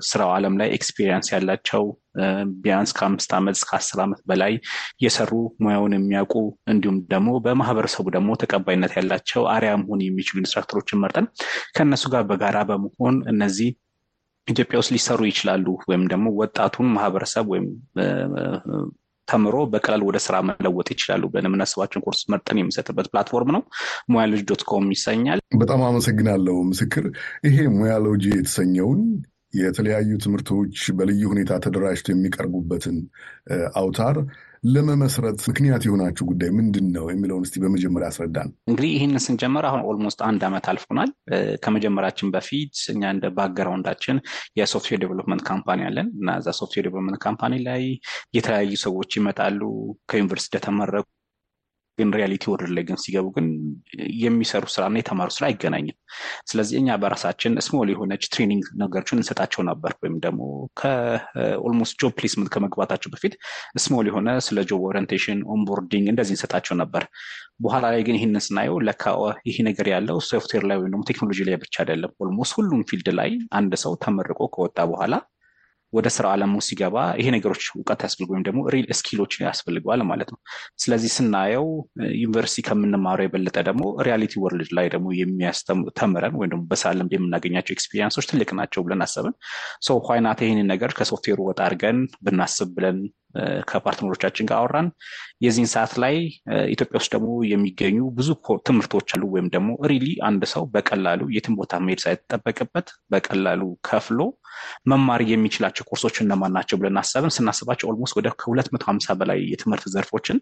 ስራው 0.09 0.31
ዓለም 0.35 0.55
ላይ 0.61 0.69
experience 0.77 1.27
ያላቸው 1.33 1.83
ቢያንስ 2.63 2.91
ከአምስት 2.97 3.31
ዓመት 3.37 3.55
እስከ 3.57 3.71
አስር 3.77 3.99
ዓመት 4.05 4.21
በላይ 4.29 4.53
የሰሩ 5.03 5.31
ሙያውን 5.63 5.93
የሚያውቁ 5.97 6.33
እንዲሁም 6.71 6.97
ደግሞ 7.13 7.29
በማህበረሰቡ 7.45 8.05
ደግሞ 8.17 8.31
ተቀባይነት 8.41 8.93
ያላቸው 8.99 9.43
አርአያ 9.53 9.73
መሆን 9.83 10.01
የሚችሉ 10.05 10.37
instructor 10.43 10.79
ኦችን 10.80 11.01
መርጠን 11.03 11.27
ከእነሱ 11.77 12.03
ጋር 12.15 12.25
በጋራ 12.31 12.59
በመሆን 12.71 13.17
እነዚህ 13.33 13.69
ኢትዮጵያ 14.47 14.77
ውስጥ 14.81 14.91
ሊሰሩ 14.95 15.21
ይችላሉ 15.29 15.65
ወይም 15.89 16.03
ደግሞ 16.11 16.27
ወጣቱን 16.39 16.87
ማህበረሰብ 16.95 17.45
ወይም 17.51 17.67
ተምሮ 19.31 19.57
በቀላል 19.71 20.03
ወደ 20.07 20.17
ስራ 20.25 20.35
መለወጥ 20.47 20.87
ይችላሉ 20.93 21.23
ብለን 21.31 21.47
የምናስባቸውን 21.49 22.05
ኮርስ 22.05 22.21
መርጠን 22.31 22.61
የሚሰጥበት 22.61 23.09
platform 23.11 23.51
ነው። 23.55 23.63
ሙያሎጂ 24.11 24.41
dot 24.51 24.63
com 24.71 24.87
ይሰኛል። 24.95 25.41
በጣም 25.61 25.81
አመሰግናለሁ 25.87 26.55
ምስክር። 26.71 27.05
ይሄ 27.47 27.57
ሙያሎጂ 27.77 28.25
የተሰኘውን 28.33 29.01
የተለያዩ 29.53 30.11
ትምህርቶች 30.23 30.77
በልዩ 30.97 31.21
ሁኔታ 31.31 31.59
ተደራጅተው 31.63 32.13
የሚቀርቡበትን 32.13 32.97
አውታር 33.79 34.17
ለመመስረት 34.65 35.39
ምክንያት 35.49 35.83
የሆናችሁ 35.85 36.23
ጉዳይ 36.31 36.49
ምንድን 36.57 36.87
ነው 36.95 37.05
የሚለውን 37.09 37.45
እስቲ 37.47 37.61
በመጀመሪያ 37.63 38.09
አስረዳን። 38.11 38.49
እንግዲህ 38.67 38.91
ይህንን 38.95 39.23
ስንጀምር 39.25 39.65
አሁን 39.69 39.81
almost 39.89 40.19
አንድ 40.27 40.41
ዓመት 40.49 40.65
አልፎናል። 40.71 41.09
ከመጀመራችን 41.63 42.31
በፊት 42.35 42.75
እኛ 42.93 43.03
እንደ 43.15 43.27
background 43.37 43.86
ኣችን 43.86 44.19
የ 44.59 44.68
software 44.68 45.01
development 45.03 45.43
company 45.49 45.81
አለን 45.87 46.09
እና 46.19 46.37
እዛ 46.41 46.53
software 46.59 46.85
development 46.87 47.21
company 47.25 47.55
ላይ 47.69 47.83
የተለያዩ 48.37 48.75
ሰዎች 48.85 49.17
ይመጣሉ 49.19 49.61
ከዩኒቨርሲቲ 50.11 50.51
እንደተመረቁ 50.51 51.07
ግን 52.01 52.11
reality 52.17 52.43
world 52.51 52.71
ላይ 52.75 52.83
ግን 52.87 52.97
ሲገቡ 53.03 53.27
ግን 53.35 53.47
የሚሰሩ 54.21 54.65
ስራና 54.73 54.95
የተማሩ 55.01 55.29
ስራ 55.35 55.43
አይገናኝም። 55.49 55.97
ስለዚህ 56.51 56.75
እኛ 56.81 56.97
በራሳችን 57.01 57.53
small 57.67 57.89
የሆነች 57.93 58.23
training 58.33 58.65
ነገሮችን 58.81 59.19
እንሰጣቸው 59.19 59.61
ነበር። 59.69 59.93
ወይም 60.03 60.15
ደግሞ 60.25 60.41
ከ 60.81 61.10
almost 61.10 61.95
job 62.01 62.13
placement 62.19 62.51
ከመግባታቸው 62.55 63.11
በፊት 63.13 63.35
small 63.81 64.07
የሆነ 64.11 64.29
ስለ 64.47 64.59
job 64.69 64.83
orientation፣ 64.89 65.41
onboarding 65.55 66.07
እንደዚህ 66.13 66.35
እንሰጣቸው 66.37 66.75
ነበር። 66.81 67.05
በኋላ 67.59 67.85
ላይ 67.93 68.01
ግን 68.01 68.17
ይህንን 68.17 68.43
ስናየው 68.45 68.77
ለካ 68.87 69.03
ይሄ 69.49 69.57
ነገር 69.67 69.87
ያለው 69.93 70.17
ሶፍትዌር 70.29 70.63
ላይ 70.69 70.77
ወይም 70.81 71.03
ቴክኖሎጂ 71.09 71.39
ላይ 71.47 71.57
ብቻ 71.63 71.75
አይደለም። 71.83 72.13
almost 72.23 72.53
ሁሉም 72.59 72.81
field 72.91 73.09
ላይ 73.19 73.29
አንድ 73.59 73.73
ሰው 73.83 73.93
ተመርቆ 74.03 74.41
ከወጣ 74.55 74.79
በኋላ 74.91 75.13
ወደ 75.93 76.07
ስራ 76.15 76.25
ዓለሙ 76.33 76.55
ሲገባ 76.67 76.97
ይሄ 77.19 77.27
ነገሮች 77.35 77.63
እውቀት 77.71 78.01
ያስፈልግ 78.05 78.29
ወይም 78.33 78.43
ደግሞ 78.47 78.61
real 78.73 78.87
skill 78.99 79.18
ኦች 79.18 79.33
ያስፈልገዋል 79.41 80.01
ማለት 80.11 80.29
ነው። 80.33 80.39
ስለዚህ 80.79 81.11
ስናየው 81.17 81.67
ዩኒቨርሲቲ 82.21 82.63
ከምንማረው 82.67 83.25
የበለጠ 83.25 83.57
ደግሞ 83.69 83.83
reality 84.07 84.33
world 84.43 84.71
ላይ 84.79 84.87
ደግሞ 84.89 85.07
የሚያስተምረን 85.19 86.35
ወይም 86.39 86.51
ደግሞ 86.53 86.63
በስራ 86.71 86.90
ዓለም 86.90 87.09
የምናገኛቸው 87.13 87.75
experience 87.77 88.13
ኦች 88.13 88.27
ትልቅ 88.31 88.49
ናቸው 88.59 88.83
ብለን 88.87 89.03
አሰብን። 89.07 89.35
so 89.81 89.97
why 90.09 90.25
not 90.25 90.41
ይህንን 90.45 90.69
ነገር 90.73 90.91
ከሶፍትዌሩ 90.99 91.39
ወጣ 91.49 91.59
አድርገን 91.67 91.97
ብናስብ 92.21 92.69
ብለን 92.77 92.99
ከ 93.71 93.80
partner 93.80 94.09
ኦቻችን 94.09 94.47
ጋር 94.49 94.57
አወራን። 94.59 94.87
የዚህን 95.43 95.69
ሰዓት 95.73 95.93
ላይ 96.03 96.15
ኢትዮጵያ 96.69 96.97
ውስጥ 96.99 97.11
ደግሞ 97.15 97.29
የሚገኙ 97.51 97.97
ብዙ 98.17 98.29
ትምህርቶች 98.67 99.09
አሉ። 99.15 99.23
ወይም 99.33 99.47
ደግሞ 99.55 99.69
really 99.91 100.07
አንድ 100.27 100.43
ሰው 100.53 100.65
በቀላሉ 100.73 101.21
የትም 101.35 101.55
ቦታ 101.59 101.79
መሄድ 101.85 102.01
ሳይጠበቅበት 102.05 102.89
በቀላሉ 103.11 103.61
ከፍሎ 103.89 104.19
መማር 104.89 105.21
የሚችላቸው 105.27 105.83
ኮርሶች 105.89 106.15
እነማን 106.23 106.53
ናቸው 106.57 106.77
ብለን 106.79 106.99
አሰብን። 107.01 107.33
ስናስባቸው 107.35 107.89
almost 107.91 108.15
ወደ 108.19 108.29
ከሁለት 108.41 108.69
መቶ 108.73 108.83
ሀምሳ 108.89 109.15
በላይ 109.19 109.39
የትምህርት 109.51 109.85
ዘርፎችን 109.93 110.39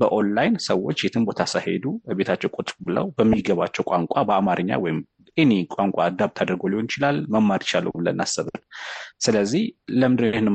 በኦንላይን 0.00 0.56
ሰዎች 0.68 0.98
የትም 1.04 1.26
ቦታ 1.28 1.42
ሳይሄዱ 1.52 1.84
ቤታቸው 2.18 2.52
ቁጭ 2.56 2.70
ብለው 2.86 3.08
በሚገባቸው 3.18 3.84
ቋንቋ 3.90 4.14
በአማርኛ 4.28 4.78
ወይም 4.84 5.00
any 5.36 5.52
ቋንቋ 5.74 5.96
adapt 6.04 6.38
አድርጎ 6.42 6.62
ሊሆን 6.72 6.88
ይችላል 6.88 7.16
መማር 7.34 7.62
ይችላሉ 7.64 7.86
ብለን 7.96 8.20
አሰብን። 8.24 8.60
ስለዚህ 9.24 9.62
ለምንድን 9.94 10.28
ይህን 10.30 10.48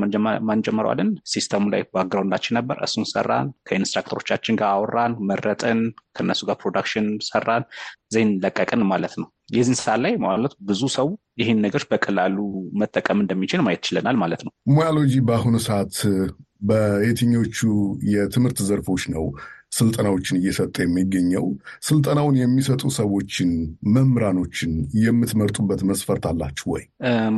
ማንጀምረው 0.48 0.88
አልን? 0.88 1.10
system 1.32 1.56
ኡ 1.56 1.64
ላይ 1.74 1.82
background 1.88 2.28
ኣችን 2.28 2.56
ነበር። 2.58 2.78
እሱን 2.86 3.06
ሰራን፣ 3.12 3.48
ከ 3.68 3.77
instructor 3.77 4.19
ኦቻችን 4.19 4.58
ጋር 4.60 4.70
አወራን፣ 4.72 5.14
መረጥን፣ 5.30 5.80
ከእነሱ 6.16 6.40
ጋር 6.48 6.58
production 6.62 7.08
ሰራን፣ 7.28 7.64
then 8.14 8.30
ለቀቅን 8.42 8.82
ማለት 8.92 9.14
ነው። 9.20 9.28
የዚህን 9.54 9.78
ሰዓት 9.80 10.00
ላይ 10.04 10.14
ማለት 10.22 10.54
ብዙ 10.68 10.82
ሰው 10.96 11.08
ይህን 11.40 11.60
ነገሮች 11.64 11.86
በቀላሉ 11.90 12.36
መጠቀም 12.80 13.20
እንደሚችል 13.24 13.60
ማየት 13.66 13.82
ችለናል 13.88 14.16
ማለት 14.22 14.40
ነው። 14.46 14.52
ሙያሎጂ 14.70 15.14
በአሁኑ 15.28 15.56
ሰዓት 15.68 15.94
በየትኞቹ 16.68 17.58
የትምህርት 18.12 18.58
ዘርፎች 18.68 19.02
ነው 19.14 19.24
ስልጠናዎችን 19.72 20.38
እየሰጠ 20.38 20.76
የሚገኘው? 20.82 21.44
ስልጠናውን 21.82 22.36
የሚሰጡ 22.40 22.82
ሰዎችን 22.98 23.50
መምህራኖችን 23.94 24.72
የምትመርጡበት 25.02 25.80
መስፈርት 25.90 26.24
አላችሁ 26.30 26.66
ወይ? 26.74 26.84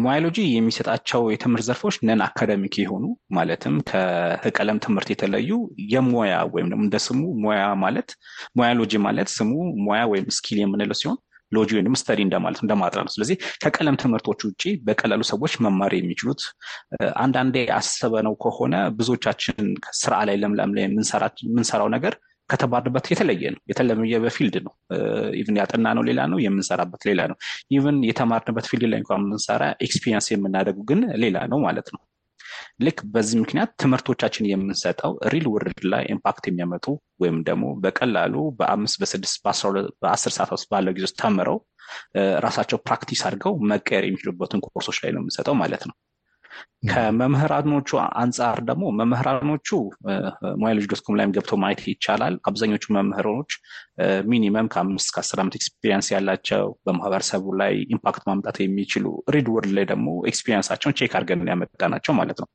ሙያሎጂ 0.01 0.39
የሚሰጣቸው 0.51 1.23
የትምህርት 1.33 1.67
ዘርፎች 1.69 1.97
non 2.09 2.23
academic 2.27 2.77
የሆኑ 2.79 3.05
ማለትም 3.33 3.77
ከቀለም 4.43 4.81
ትምህርት 4.87 5.11
የተለዩ 5.15 5.51
የሙያ 5.93 6.35
ወይም 6.55 6.69
እንደ 6.79 6.97
ስሙ 7.07 7.23
ሙያ 7.45 7.63
ማለት 7.85 8.11
ሙያሎጂ 8.59 8.93
ማለት 9.07 9.31
ስሙ 9.37 9.53
ሙያ 9.87 10.03
ወይም 10.13 10.29
skill 10.39 10.61
የምንለው 10.63 10.99
ሲሆን 11.01 11.19
logy 11.53 11.71
ወይም 11.77 11.97
study 12.01 12.21
እንደማለት 12.25 12.61
እንደማጥናት 12.65 13.05
ነው። 13.07 13.13
ስለዚህ 13.15 13.37
ከቀለም 13.63 13.99
ትምህርቶች 14.03 14.41
ውጭ 14.49 14.65
በቀላሉ 14.87 15.23
ሰዎች 15.31 15.55
መማር 15.65 15.95
የሚችሉት 15.99 16.43
አንዳንዴ 17.23 17.59
አስበነው 17.79 18.35
ከሆነ 18.45 18.75
ብዙዎቻችን 18.99 19.67
ስራ 20.01 20.15
ላይ 20.29 20.39
ዓለም 20.43 20.73
ላይ 20.77 20.85
የምንሰራው 20.87 21.89
ነገር 21.97 22.15
ከተማርንበት 22.51 23.07
የተለየ 23.13 23.51
ነው። 23.55 23.61
የተለየ 23.71 24.19
በ 24.23 24.32
field 24.32 24.55
ነው። 24.67 24.73
even 25.41 25.57
ያጠናነው 25.61 26.03
ሌላ 26.09 26.21
ነው፣ 26.31 26.39
የምንሰራበት 26.45 27.03
ሌላ 27.09 27.21
ነው። 27.31 27.37
even 27.75 27.97
የተማርንበት 28.09 28.69
field 28.71 28.85
ላይ 28.93 29.01
እንኳን 29.03 29.21
የምንሰራ 29.21 29.65
experience 29.87 30.29
የምናደርጉ 30.33 30.79
ግን 30.91 31.03
ሌላ 31.25 31.39
ነው 31.53 31.61
ማለት 31.67 31.89
ነው። 31.95 32.01
ልክ 32.81 32.99
በዚህ 33.15 33.37
ምክንያት 33.43 33.71
ትምህርቶቻችን 33.83 34.49
የምንሰጠው 34.49 35.13
real 35.33 35.47
world 35.53 35.81
ላይ 35.93 36.05
impact 36.15 36.45
የሚያመጡ 36.49 36.87
ወይም 37.23 37.39
ደግሞ 37.43 37.65
በቀላሉ 37.83 38.35
በአምስት 38.59 38.99
በስድስት 39.03 39.39
በአስር 40.03 40.33
ሰዓት 40.37 40.53
ውስጥ 40.57 40.69
ባለው 40.73 40.95
ጊዜ 40.97 41.07
ውስጥ 41.09 41.19
ተምረው 41.23 41.59
ራሳቸው 42.47 42.79
practice 42.87 43.23
አድርገው 43.29 43.55
መቀየር 43.71 44.05
የሚችሉበትን 44.07 44.63
ኮርሶች 44.67 44.99
ላይ 45.05 45.13
ነው 45.15 45.23
የምንሰጠው 45.23 45.57
ማለት 45.63 45.85
ነው። 45.89 45.97
ከመምህራኖቹ 46.89 47.89
አንጻር 48.21 48.59
ደግሞ 48.67 48.85
መምህራኖቹ 48.99 49.69
ሙያሎጂ 50.61 50.85
dot 50.93 51.01
com 51.07 51.17
ላይም 51.19 51.33
ገብተው 51.37 51.59
ማየት 51.63 51.81
ይቻላል። 51.89 52.35
አብዛኞቹ 52.49 52.85
መምህራኖች 52.97 53.53
minimum 54.31 54.67
ከአምስት 54.73 55.09
ከአስር 55.15 55.39
ዓመት 55.43 55.55
experience 55.59 56.09
ያላቸው 56.15 56.67
በማህበረሰቡ 56.87 57.55
ላይ 57.61 57.75
impact 57.95 58.23
ማምጣት 58.29 58.57
የሚችሉ 58.63 59.05
real 59.35 59.49
world 59.55 59.73
ላይ 59.79 59.87
ደግሞ 59.93 60.09
experience 60.31 60.66
ኣቸውን 60.66 60.97
check 61.01 61.15
አድርገን 61.19 61.51
ያመጣናቸው 61.53 62.15
ማለት 62.21 62.39
ነው። 62.43 62.49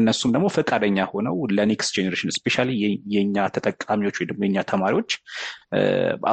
እነሱም 0.00 0.32
ደግሞ 0.36 0.48
ፈቃደኛ 0.56 0.98
ሆነው 1.12 1.36
ለ 1.56 1.69
next 1.69 1.94
generation 1.96 2.34
specially 2.38 2.70
የኛ 3.14 3.46
ተጠቃሚዎች 3.56 4.16
ወይ 4.20 4.28
ደግሞ 4.30 4.42
የኛ 4.48 4.64
ተማሪዎች 4.72 5.10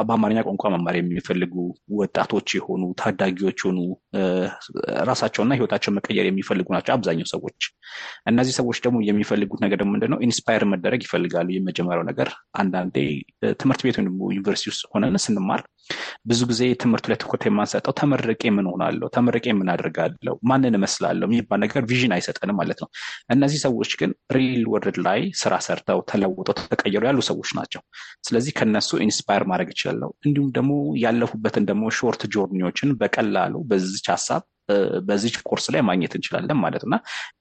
በአማርኛ 0.02 0.40
ቋንቋ 0.48 0.64
መማር 0.74 0.96
የሚፈልጉ 0.98 1.54
ወጣቶች 1.98 2.48
የሆኑ 2.58 2.82
ታዳጊዎች 3.00 3.58
የሆኑ 3.62 3.78
ራሳቸውና 5.08 5.52
ህይወታቸውን 5.58 5.96
መቀየር 5.98 6.26
የሚፈልጉ 6.28 6.66
ናቸው 6.74 6.92
አብዛኛው 7.14 7.28
ሰዎች። 7.32 7.60
እነዚህ 8.30 8.54
ሰዎች 8.58 8.78
ደግሞ 8.84 8.96
የሚፈልጉት 9.08 9.60
ነገር 9.64 9.78
ደግሞ 9.80 9.92
ምንድነው? 9.94 10.18
inspire 10.26 10.62
መደረግ 10.72 11.00
ይፈልጋሉ። 11.06 11.48
የመጀመሪያው 11.54 12.04
ነገር 12.10 12.28
አንዳንዴ 12.60 12.96
ትምህርት 13.60 13.82
ቤት 13.86 13.96
ወይም 13.98 14.08
ዩኒቨርሲቲ 14.30 14.68
ውስጥ 14.72 14.82
ሆነን 14.92 15.18
ስንማር 15.24 15.62
ብዙ 16.26 16.40
ጊዜ 16.50 16.62
ትምህርቱ 16.82 17.06
ላይ 17.10 17.18
ትኩረት 17.22 17.42
የማንሰጠው 17.46 17.94
ተመርቄ 18.00 18.42
ምን 18.56 18.66
ሆናለሁ፣ 18.70 19.08
ተመርቄ 19.16 19.46
ምን 19.58 19.68
አድርጋለሁ፣ 19.72 20.34
ማንን 20.50 20.76
እመስላለሁ 20.78 21.26
የሚባል 21.28 21.60
ነገር 21.64 21.82
vision 21.90 22.14
አይሰጠንም 22.16 22.56
ማለት 22.60 22.78
ነው። 22.84 22.88
እነዚህ 23.34 23.60
ሰዎች 23.66 23.90
ግን 24.00 24.12
real 24.36 24.62
world 24.72 24.98
ላይ 25.06 25.20
ስራ 25.42 25.54
ሰርተው 25.66 26.00
ተለውጠው 26.10 26.54
ተቀየሩ 26.72 27.02
ያሉ 27.08 27.20
ሰዎች 27.30 27.50
ናቸው። 27.58 27.82
ስለዚህ 28.26 28.54
ከነሱ 28.58 28.90
inspire 29.06 29.44
ማድረግ 29.52 29.70
ይችላለሁ። 29.74 30.10
እንዲሁም 30.26 30.50
ደግሞ 30.58 30.72
ያለፉበትን 31.04 31.66
ደግሞ 31.70 31.84
short 31.98 32.24
journey 32.34 32.67
ዎችን 32.67 32.96
በቀላሉ 33.02 33.54
በዚች 33.70 34.08
ሀሳብ 34.14 34.42
በዚች 35.06 35.36
ኮርስ 35.48 35.66
ላይ 35.74 35.82
ማግኘት 35.88 36.14
እንችላለን 36.18 36.58
ማለት 36.64 36.84
እና 36.86 36.96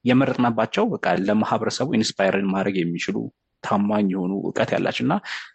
የመረጥናባቸው 0.10 0.86
በቃ 0.94 1.16
ለማህበረሰቡ 1.28 1.90
inspire 2.00 2.40
ን 2.40 2.52
ማድረግ 2.54 2.78
የሚችሉ 2.80 3.18
ታማኝ 3.64 4.08
የሆኑ 4.14 4.32
እውቀት 4.40 4.70
ያላቸው 4.76 5.04
እና 5.06 5.14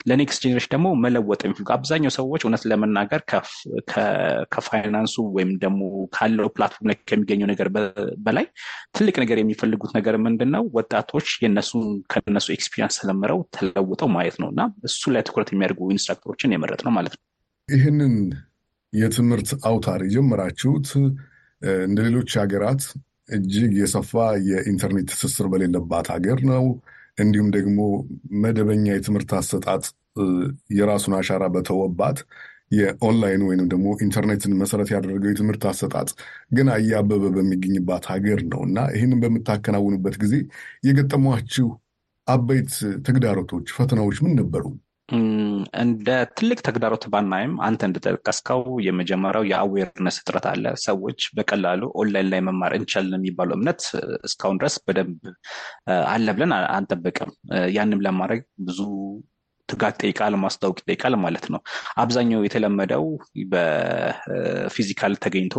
ለ 0.09 0.20
next 0.20 0.43
generation 0.45 0.71
ደግሞ 0.75 0.89
መለወጥ 1.03 1.41
የሚፈልጉ 1.45 1.71
አብዛኛው 1.75 2.13
ሰዎች 2.17 2.43
እውነት 2.45 2.63
ለመናገር 2.71 3.21
ከፋይናንሱ 4.53 5.15
ወይም 5.37 5.51
ደግሞ 5.65 5.81
ካለው 6.17 6.49
platform 6.55 6.89
ላይ 6.91 6.97
ከሚገኘው 7.11 7.49
ነገር 7.53 7.69
በላይ 8.27 8.47
ትልቅ 8.97 9.17
ነገር 9.25 9.39
የሚፈልጉት 9.41 9.93
ነገር 9.99 10.17
ምንድን 10.27 10.51
ነው? 10.57 10.65
ወጣቶች 10.79 11.29
የነሱን 11.45 11.87
ከነሱ 12.13 12.49
experience 12.57 12.97
ተምረው 13.01 13.41
ተለውጠው 13.57 14.11
ማየት 14.17 14.39
ነው 14.43 14.51
እና 14.55 14.61
እሱ 14.85 15.03
ላይ 15.15 15.25
ትኩረት 15.29 15.51
የሚያደርጉ 15.53 15.91
instructor 15.97 16.55
ኦችን 16.57 16.81
የመረጥነው 16.89 16.95
ማለት 16.99 17.15
ነው። 17.17 17.23
ይህንን 17.69 18.15
የትምህርት 18.93 19.51
አውታር 19.69 20.03
የጀመራችሁት 20.07 20.89
እንደ 21.83 21.99
ሌሎች 22.07 22.31
ሀገራት 22.41 22.83
እጅግ 23.29 23.73
የሰፋ 23.81 24.13
የኢንተርኔት 24.49 25.09
ትስስር 25.13 25.47
በሌለባት 25.53 26.07
ሀገር 26.15 26.39
ነው። 26.51 26.65
እንዲሁም 27.19 27.49
ደግሞ 27.57 27.79
መደበኛ 28.43 28.87
የትምህርት 28.93 29.31
አሰጣጥ 29.39 29.85
የራሱን 30.77 31.15
አሻራ 31.19 31.45
በተወባት 31.55 32.19
የኦንላይን 32.71 33.43
ወይንም 33.49 33.67
ደግሞ 33.73 33.89
ኢንተርኔትን 34.05 34.53
መሰረት 34.61 34.89
ያደረገው 34.95 35.31
የትምህርት 35.31 35.63
አሰጣጥ 35.71 36.09
ገና 36.53 36.71
እያበበ 36.81 37.25
በሚገኝባት 37.37 38.05
ሀገር 38.13 38.41
ነው 38.53 38.61
እና 38.69 38.79
ይህንን 38.95 39.21
በምታከናውኑበት 39.25 40.17
ጊዜ 40.25 40.35
የገጠሟችሁ 40.89 41.69
አበይት 42.29 42.73
ተግዳሮቶች፣ 43.07 43.69
ፈተናዎች 43.77 44.19
ምን 44.25 44.35
ነበሩ? 44.41 44.65
እንደ 45.75 46.09
ትልቅ 46.31 46.59
ተግዳሮት 46.67 47.05
ባናይም 47.13 47.53
አንተ 47.67 47.81
እንደጠቀስከው 47.89 48.61
የመጀመሪያው 48.87 49.45
የ 49.51 49.63
awareness 49.63 50.17
እጥረት 50.21 50.47
አለ። 50.51 50.75
ሰዎች 50.85 51.21
በቀላሉ 51.37 51.83
ኦንላይን 52.01 52.29
ላይ 52.33 52.41
መማር 52.49 52.75
እንችላለን 52.79 53.21
የሚባለው 53.21 53.57
እምነት 53.59 53.83
እስካሁን 54.29 54.61
ድረስ 54.61 54.77
በደንብ 54.87 55.17
አለ 56.09 56.27
ብለን 56.37 56.53
አንጠብቅም። 56.77 57.33
ያንም 57.77 58.05
ለማድረግ 58.07 58.43
ብዙ 58.69 58.81
ትጋት 59.69 59.97
ይጠይቃል፣ 59.99 60.35
ማስታወቅ 60.43 60.77
ይጠይቃል 60.83 61.15
ማለት 61.23 61.47
ነው። 61.53 61.61
አብዛኛው 62.03 62.45
የተለመደው 62.45 63.05
በ 63.53 63.85
physical 63.85 65.13
ተገኝቶ 65.25 65.57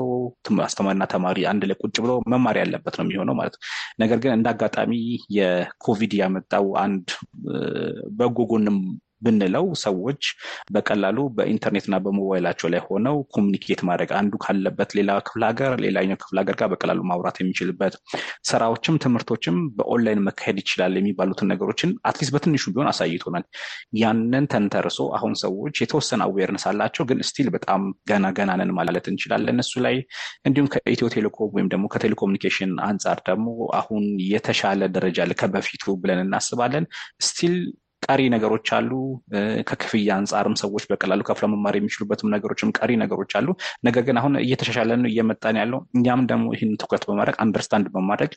አስተማሪና 0.65 1.05
ተማሪ 1.13 1.37
አንድ 1.51 1.63
ላይ 1.69 1.77
ቁጭ 1.83 1.95
ብሎ 2.05 2.13
መማር 2.33 2.57
ያለበት 2.61 2.95
ነው 2.99 3.05
የሚሆነው 3.05 3.37
ማለት 3.39 3.55
ነው። 3.57 3.63
ነገር 3.99 4.19
ግን 4.23 4.33
እንደ 4.37 4.47
አጋጣሚ 4.53 4.93
የኮቪድ 5.37 6.15
ያመጣው 6.21 6.67
አንድ 6.85 7.07
በጎ 8.19 8.39
ጎንም 8.51 8.79
ብንለው 9.21 9.65
ሰዎች 9.83 10.21
በቀላሉ 10.73 11.17
በኢንተርኔትና 11.37 11.95
በሞባይላቸው 12.03 12.67
ላይ 12.73 12.81
ሆነው 12.87 13.17
communicate 13.35 13.81
ማድረግ 13.89 14.11
አንዱ 14.19 14.33
ካለበት 14.43 14.89
ሌላ 14.99 15.11
ክፍለ 15.27 15.43
ሀገር 15.49 15.73
ሌላኛው 15.85 16.19
ክፍለ 16.23 16.37
ሀገር 16.41 16.57
ጋር 16.61 16.69
በቀላሉ 16.73 16.99
ማውራት 17.09 17.37
የሚችልበት 17.41 17.93
ስራዎችም 18.49 18.99
ትምህርቶችም 19.03 19.57
በኦንላይን 19.77 20.23
መካሄድ 20.27 20.57
ይችላል 20.63 20.93
የሚባሉትን 20.99 21.49
ነገሮችን 21.53 21.91
at 22.09 22.16
least 22.16 22.33
በትንሹ 22.35 22.63
ቢሆን 22.73 22.89
አሳይቶናል። 22.91 23.45
ያንን 24.01 24.45
ተንተርሶ 24.53 24.99
አሁን 25.17 25.33
ሰዎች 25.43 25.75
የተወሰነ 25.83 26.21
awareness 26.27 26.65
አላቸው፣ 26.69 27.03
ግን 27.09 27.19
still 27.29 27.49
በጣም 27.55 27.81
ገና 28.09 28.25
ገና 28.39 28.51
ነን 28.59 28.73
ማለት 28.79 29.05
እንችላለን 29.11 29.59
እሱ 29.63 29.73
ላይ 29.85 29.95
እንዲሁም 30.47 30.69
ከኢትዮ 30.73 31.09
ቴሌኮም 31.15 31.53
ወይም 31.55 31.69
ደግሞ 31.73 31.85
ከቴሌኮሙኒኬሽን 31.93 32.73
አንጻር 32.89 33.19
ደግሞ 33.29 33.47
አሁን 33.79 34.03
የተሻለ 34.31 34.81
ደረጃ 34.95 35.17
ከበፊቱ 35.39 35.83
ብለን 36.01 36.19
እናስባለን 36.23 36.85
still 37.27 37.55
ቀሪ 38.03 38.21
ነገሮች 38.33 38.67
አሉ። 38.75 38.91
ከክፍያ 39.69 40.09
አንጻርም 40.17 40.55
ሰዎች 40.61 40.83
በቀላሉ 40.89 41.21
ከፍለው 41.27 41.49
መማር 41.53 41.75
የሚችሉበትም 41.77 42.31
ነገሮችም 42.33 42.73
ቀሪ 42.77 42.91
ነገሮች 43.01 43.31
አሉ። 43.39 43.47
ነገር 43.87 44.03
ግን 44.07 44.17
አሁን 44.21 44.33
እየተሻሻለ 44.43 44.97
ነው 45.01 45.09
እየመጣን 45.11 45.57
ያለው። 45.61 45.79
እኛም 45.97 46.21
ደግሞ 46.31 46.45
ይህን 46.55 46.71
ትኩረት 46.81 47.05
በማድረግ 47.09 47.37
understand 47.43 47.87
በማድረግ 47.95 48.31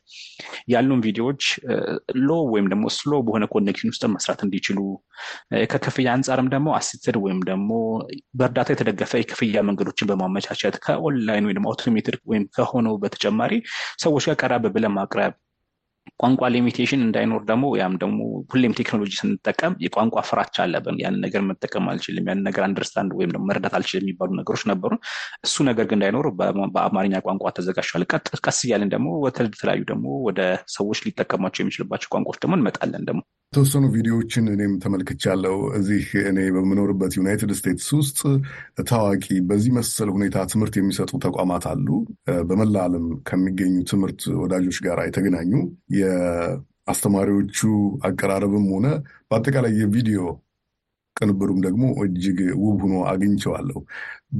ያሉን 0.72 1.02
ቪዲዮዎች 1.06 1.44
low 2.22 2.40
ወይም 2.52 2.66
ደግሞ 2.72 2.84
slow 2.96 3.12
በሆነ 3.26 3.44
connection 3.54 3.92
ውስጥ 3.92 4.04
መስራት 4.14 4.42
እንዲችሉ 4.46 4.78
ከክፍያ 5.72 6.08
አንጻርም 6.16 6.50
ደግሞ 6.52 6.68
assisted 6.78 7.16
ወይም 7.24 7.40
ደግሞ 7.50 7.70
በእርዳታ 8.38 8.68
የተደገፈ 8.74 9.12
የክፍያ 9.20 9.62
መንገዶችን 9.68 10.08
በማመቻቸት 10.10 10.76
ከኦንላይን 10.84 11.46
ወይም 11.48 11.68
automated 11.70 12.18
ወይም 12.30 12.44
ከሆነው 12.56 12.94
በተጨማሪ 13.02 13.52
ሰዎች 14.02 14.26
ጋር 14.28 14.36
ቀረብ 14.42 14.66
ብለን 14.74 14.94
ማቅረብ 14.96 15.32
ቋንቋ 16.22 16.48
limitation 16.54 17.00
እንዳይኖር 17.04 17.42
ደግሞ 17.48 17.64
ያም 17.80 17.94
ደግሞ 18.02 18.18
ሁሌም 18.52 18.74
ቴክኖሎጂ 18.78 19.12
ስንጠቀም 19.20 19.74
የቋንቋ 19.84 20.16
ፍራቻ 20.28 20.56
አለብን። 20.64 20.98
ያንን 21.02 21.20
ነገር 21.26 21.42
መጠቀም 21.48 21.88
አልችልም፣ 21.92 22.28
ያንን 22.30 22.44
ነገር 22.48 22.62
understand 22.66 23.12
ወይም 23.18 23.32
ደግሞ 23.34 23.44
መረዳት 23.50 23.74
አልችልም 23.78 24.04
የሚባሉ 24.04 24.30
ነገሮች 24.40 24.64
ነበሩ። 24.72 24.92
እሱ 25.44 25.64
ነገር 25.70 25.86
ግን 25.90 25.98
እንዳይኖር 25.98 26.28
በአማርኛ 26.76 27.22
ቋንቋ 27.26 27.52
ተዘጋጅቷል። 27.58 28.04
ቀስ 28.46 28.60
እያለን 28.64 28.92
ደግሞ 28.94 29.08
ወደተለያዩ 29.26 29.82
ደግሞ 29.92 30.06
ወደ 30.28 30.40
ሰዎች 30.76 31.00
ሊጠቀሟቸው 31.06 31.62
የሚችልባቸው 31.64 32.10
ቋንቋዎች 32.14 32.40
ደግሞ 32.44 32.56
እንመጣለን። 32.60 33.06
ደግሞ 33.10 33.22
የተወሰኑ 33.52 33.86
ቪዲዮዎችን 33.94 34.44
እኔም 34.52 34.74
ተመልክቻለሁ። 34.82 35.56
እዚህ 35.78 36.04
እኔ 36.28 36.38
በምኖርበት 36.54 37.12
ዩናይትድ 37.18 37.50
ስቴትስ 37.58 37.88
ውስጥ 37.96 38.20
ታዋቂ 38.88 39.26
በዚህ 39.48 39.72
መሰል 39.78 40.10
ሁኔታ 40.14 40.44
ትምህርት 40.52 40.76
የሚሰጡ 40.78 41.10
ተቋማት 41.26 41.64
አሉ። 41.72 41.88
በመላ 42.48 42.76
ዓለም 42.86 43.04
ከሚገኙ 43.28 43.74
ትምህርት 43.90 44.22
ወዳጆች 44.42 44.78
ጋር 44.86 45.00
የተገናኙ 45.02 45.52
የአስተማሪዎቹ 45.92 47.58
አቀራረብም 48.04 48.66
ሆነ 48.72 48.86
በአጠቃላይ 49.28 49.72
የቪዲዮ 49.80 50.20
ቅንብሩም 51.16 51.58
ደግሞ 51.64 51.84
እጅግ 52.04 52.38
ውብ 52.62 52.78
ሆኖ 52.84 52.94
አግኝቸዋለሁ። 53.10 53.78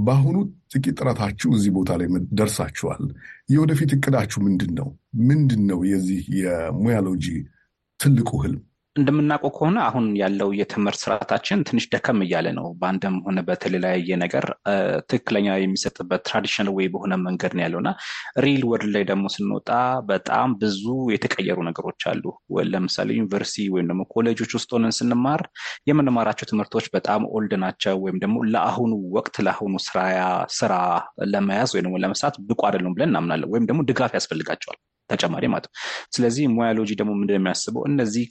በአሁኑ 0.05 0.37
ጥቂት 0.73 0.95
ጥረታችሁ 0.99 1.49
እዚህ 1.57 1.73
ቦታ 1.77 1.91
ላይ 2.01 2.09
ደርሳችኋል። 2.39 3.03
የወደፊት 3.49 3.91
እቅዳችሁ 3.97 4.41
ምንድን 4.47 4.73
ነው? 4.79 4.89
ምንድን 5.29 5.63
ነው 5.71 5.81
የዚህ 5.91 6.23
የሙያሎጂ 6.41 7.27
ትልቁ 8.01 8.31
ህልም? 8.45 8.63
እንደምናውቀው 8.97 9.51
ከሆነ 9.57 9.77
አሁን 9.87 10.07
ያለው 10.21 10.49
የትምህርት 10.57 10.99
ስርዓታችን 11.03 11.63
ትንሽ 11.69 11.85
ደከም 11.93 12.19
እያለ 12.25 12.49
ነው። 12.59 12.67
በአንድም 12.81 13.15
ሆነ 13.27 13.39
በተለያየ 13.47 14.17
ነገር 14.23 14.45
ትክክለኛ 15.05 15.47
የሚሰጥበት 15.59 16.23
traditional 16.29 16.69
ወይ 16.77 16.89
በሆነ 16.93 17.17
መንገድ 17.25 17.55
ነው 17.57 17.63
ያለው 17.65 17.81
real 18.45 18.63
world 18.71 18.93
ላይ 18.97 19.05
ደግሞ 19.11 19.25
ስንወጣ 19.37 19.71
በጣም 20.11 20.51
ብዙ 20.63 20.85
የተቀየሩ 21.15 21.59
ነገሮች 21.71 22.03
አሉ። 22.13 22.25
ለምሳሌ 22.73 23.09
ዩኒቨርሲቲ 23.19 23.67
ወይም 23.75 23.89
ደግሞ 23.91 24.05
ኮሌጆች 24.15 24.53
ውስጥ 24.59 24.71
ሆነን 24.77 24.97
ስንማር 24.99 25.43
የምንማራቸው 25.91 26.49
ትምህርቶች 26.53 26.87
በጣም 26.95 27.23
old 27.35 27.55
ናቸው፣ 27.65 27.97
ወይም 28.05 28.19
ደግሞ 28.25 28.39
ለአሁኑ 28.53 28.93
ወቅት 29.17 29.37
ለአሁኑ 29.47 29.75
ስራ 30.59 30.73
ለመያዝ 31.33 31.71
ወይም 31.77 31.87
ደግሞ 31.87 31.99
ለመስራት 32.05 32.37
ብቁ 32.49 32.61
አይደሉም 32.69 32.95
ብለን 32.97 33.13
እናምናለን። 33.13 33.51
ወይም 33.55 33.67
ደግሞ 33.71 33.81
ድጋፍ 33.91 34.15
ያስፈልጋቸዋል 34.19 34.81
ተጨማሪ 35.13 35.45
ማለት 35.53 35.67
ነው። 35.69 35.75
ስለዚህ 36.15 36.45
ሙያሎጂ 36.55 36.91
ደግሞ 37.01 37.13
ምንድን 37.19 37.37
የሚያስበው 37.39 37.83
እነዚህ 37.91 38.25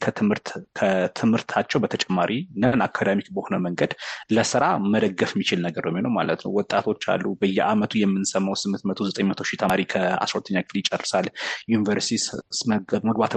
ከትምህርታቸው 0.79 1.79
በተጨማሪ 1.83 2.31
ነን 2.61 2.83
አካዳሚክ 2.87 3.27
በሆነ 3.35 3.55
መንገድ 3.65 3.91
ለስራ 4.35 4.63
መደገፍ 4.93 5.31
የሚችል 5.35 5.59
ነገር 5.67 5.83
ነው 5.85 5.91
የሚሆነው 5.93 6.13
ማለት 6.17 6.41
ነው። 6.45 6.51
ወጣቶች 6.59 7.03
አሉ። 7.13 7.25
በየአመቱ 7.41 7.93
የምንሰማው 8.01 8.55
ስምንት 8.61 8.83
መቶ 8.89 8.99
ዘጠኝ 9.09 9.25
መቶ 9.31 9.41
ሺህ 9.49 9.59
ተማሪ 9.61 9.81
ከአስራ 9.91 10.33
ሁለተኛ 10.37 10.57
ክፍል 10.65 10.79
ይጨርሳል። 10.81 11.27
ዩኒቨርሲቲ 11.73 12.09
መግባት 13.09 13.33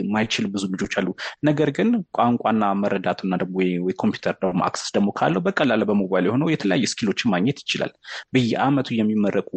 የማይችል 0.00 0.46
ብዙ 0.54 0.64
ልጆች 0.74 0.94
አሉ። 0.98 1.08
ነገር 1.48 1.68
ግን 1.78 1.88
ቋንቋና 2.18 2.64
መረዳቱና 2.82 3.34
ደግሞ 3.42 3.56
ኮምፒውተር 4.00 4.34
ደግሞ 4.42 4.60
access 4.68 4.90
ደግሞ 4.96 5.08
ካለው 5.18 5.42
በቀላል 5.46 5.82
በሞባይል 5.88 6.26
የሆነው 6.28 6.48
የተለያየ 6.52 6.90
skill 6.92 7.10
ኦችን 7.10 7.32
ማግኘት 7.34 7.58
ይችላል። 7.64 7.92
በየአመቱ 8.34 8.88
የሚመረቁ 8.98 9.50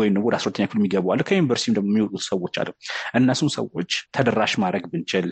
ወይም 0.00 0.16
ወደ 0.26 0.34
አስራ 0.38 0.46
ሁለተኛ 0.48 0.66
ክፍል 0.66 0.80
የሚገቡ 0.80 1.06
አሉ። 1.12 1.20
ከዩኒቨርሲቲ 1.28 1.74
ደግሞ 1.76 1.90
የሚወጡ 1.92 2.14
ሰዎች 2.30 2.54
አሉ። 2.60 2.68
እነሱን 3.18 3.50
ሰዎች 3.56 3.90
ተደራሽ 4.16 4.54
ማድረግ 4.62 4.84
ብንችል 4.92 5.28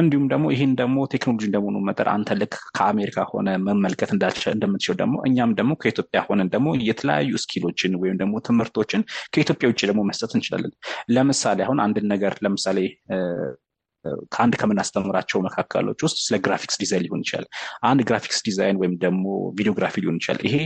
እንዲሁም 0.00 0.26
ደግሞ 0.32 0.46
ይህን 0.54 0.72
ደግሞ 0.80 1.06
ቴክኖሎጂ 1.14 1.44
እንደመሆኑ 1.48 1.76
መጠን 1.88 2.10
አንተ 2.14 2.36
ልክ 2.40 2.54
ከአሜሪካ 2.78 3.26
ሆነ 3.32 3.48
መመልከት 3.66 4.10
እንደምትችል 4.14 4.96
ደግሞ 5.02 5.16
እኛም 5.28 5.52
ደግሞ 5.58 5.72
ከኢትዮጵያ 5.82 6.22
ሆነን 6.28 6.50
ደግሞ 6.54 6.68
የተለያዩ 6.88 7.32
skill 7.44 7.67
ኦችን 7.67 7.94
ወይም 8.02 8.18
ደግሞ 8.22 8.34
ትምህርቶችን 8.48 9.02
ከኢትዮጵያ 9.32 9.68
ውጭ 9.72 9.80
ደግሞ 9.90 10.02
መስጠት 10.10 10.34
እንችላለን። 10.38 10.74
ለምሳሌ 11.10 11.58
አሁን 11.66 11.80
አንድን 11.86 12.08
ነገር 12.14 12.34
ለምሳሌ 12.44 12.78
ከአንድ 14.32 14.54
ከምናስተምራቸው 14.60 15.38
መካከሎች 15.46 16.00
ውስጥ 16.06 16.18
ስለ 16.26 16.36
graphics 16.44 16.76
design 16.82 17.04
ሊሆን 17.04 17.22
ይችላል። 17.24 17.46
አንድ 17.82 18.00
graphics 18.08 18.40
design 18.46 18.78
ወይም 18.80 18.94
ደግሞ 19.04 19.24
videography 19.58 19.94
ሊሆን 20.02 20.18
ይችላል። 20.20 20.42
ይሄ 20.48 20.56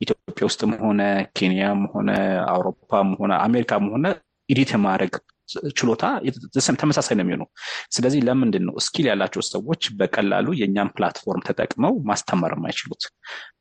ኢትዮጵያ 0.00 0.46
ውስጥም 0.50 0.72
ሆነ 0.82 1.00
ኬንያም 1.38 1.82
ሆነ 1.94 2.10
አውሮፓም 2.52 3.10
ሆነ 3.20 3.32
አሜሪካም 3.46 3.86
ሆነ 3.94 4.06
edit 4.48 4.70
የማድረግ 4.74 5.14
ችሎታ 5.78 6.04
ተመሳሳይ 6.80 7.14
ነው 7.18 7.24
የሚሆነው። 7.24 7.48
ስለዚህ 7.90 8.20
ለምንድን 8.26 8.64
ነው 8.68 8.74
skill 8.86 9.06
ያላቸው 9.10 9.42
ሰዎች 9.48 9.82
በቀላሉ 9.98 10.46
የእኛን 10.58 10.92
platform 10.96 11.44
ተጠቅመው 11.46 11.94
ማስተማር 12.10 12.54
የማይችሉት? 12.56 13.02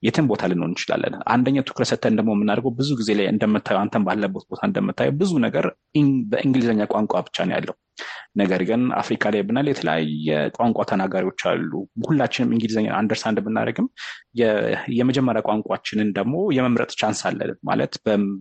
የትም 0.06 0.28
ቦታ 0.32 0.50
ልንሆን 0.52 0.72
እንችላለን። 0.74 1.16
አንደኛው 1.36 1.66
ትኩረት 1.70 1.90
ሰተን 1.92 2.18
ደግሞ 2.20 2.32
የምናደርገው 2.36 2.74
ብዙ 2.80 2.90
ጊዜ 3.02 3.12
ላይ 3.20 3.28
እንደምታየው 3.34 3.82
አንተን 3.84 4.06
ባለበት 4.08 4.46
ቦታ 4.52 4.62
እንደምታየው 4.70 5.16
ብዙ 5.22 5.34
ነገር 5.48 5.68
በእንግሊዝኛ 6.32 6.84
ቋንቋ 6.94 7.22
ብቻ 7.28 7.46
ነው 7.48 7.56
ያለው። 7.58 7.78
ነገር 8.36 8.62
ግን 8.70 8.82
አፍሪካ 9.00 9.24
ላይ 9.34 9.42
ብንል 9.48 9.68
የተለያየ 9.70 10.28
ቋንቋ 10.58 10.86
ተናጋሪዎች 10.90 11.42
አሉ። 11.50 11.72
ሁላችንም 12.08 12.52
እንግሊዝኛ 12.56 12.88
understand 13.00 13.40
ብናደርግም 13.46 13.88
የመጀመሪያ 14.98 15.42
ቋንቋችንን 15.48 16.10
ደግሞ 16.18 16.36
የመምረጥ 16.58 16.92
chance 17.02 17.22
አለ 17.30 17.40
ማለት 17.70 17.94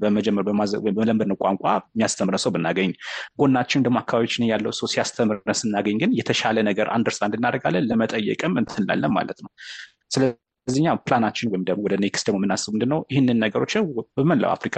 በመጀመር 0.03 0.45
በመለመድ 0.89 1.33
ቋንቋ 1.43 1.65
የሚያስተምረን 1.89 2.39
ሰው 2.45 2.53
ብናገኝ፣ 2.57 2.93
ጎናችን 3.41 3.85
ደግሞ 3.87 3.99
አካባቢችን 4.03 4.49
ያለው 4.53 4.75
ሰው 4.81 4.89
ሲያስተምረን 4.95 5.55
ስናገኝ 5.61 5.99
ግን 6.03 6.11
የተሻለ 6.21 6.57
ነገር 6.69 6.89
understand 6.97 7.37
እናደርጋለን። 7.39 7.87
ለመጠየቅም 7.91 8.55
እንችላለን 8.61 9.13
ማለት 9.17 9.39
ነው። 9.45 9.51
ስለዚህኛ 10.15 10.89
ፕላናችን 11.05 11.51
ወይም 11.53 11.65
ደግሞ 11.69 11.83
ወደ 11.87 11.95
next 12.05 12.27
ደግሞ 12.29 12.39
የምናስብ 12.41 12.73
ምንድነው 12.75 13.01
ይህንን 13.13 13.39
ነገሮች 13.45 13.73
በመላው 14.17 14.51
አፍሪካ 14.55 14.77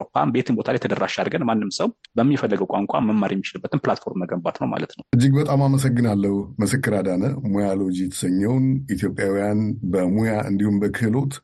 አውሮፓ 0.00 0.24
የትም 0.34 0.54
ቦታ 0.58 0.68
ላይ 0.74 0.80
ተደራሽ 0.82 1.14
አድርገን 1.20 1.44
ማንም 1.48 1.70
ሰው 1.78 1.88
በሚፈልገው 2.16 2.68
ቋንቋ 2.72 3.00
መማር 3.06 3.30
የሚችልበትን 3.34 3.82
platform 3.84 4.20
መገንባት 4.22 4.56
ነው 4.62 4.68
ማለት 4.72 4.92
ነው። 4.96 5.04
እጅግ 5.14 5.32
በጣም 5.40 5.62
አመሰግናለሁ። 5.66 6.34
ምስክር 6.62 6.94
አዳነ 7.00 7.24
ሙያሎጂ 7.48 7.98
የተሰኘውን 8.04 8.64
ኢትዮጵያውያን 8.94 9.60
በሙያ 9.92 10.32
እንዲሁም 10.50 10.78
በክህሎት 10.82 11.34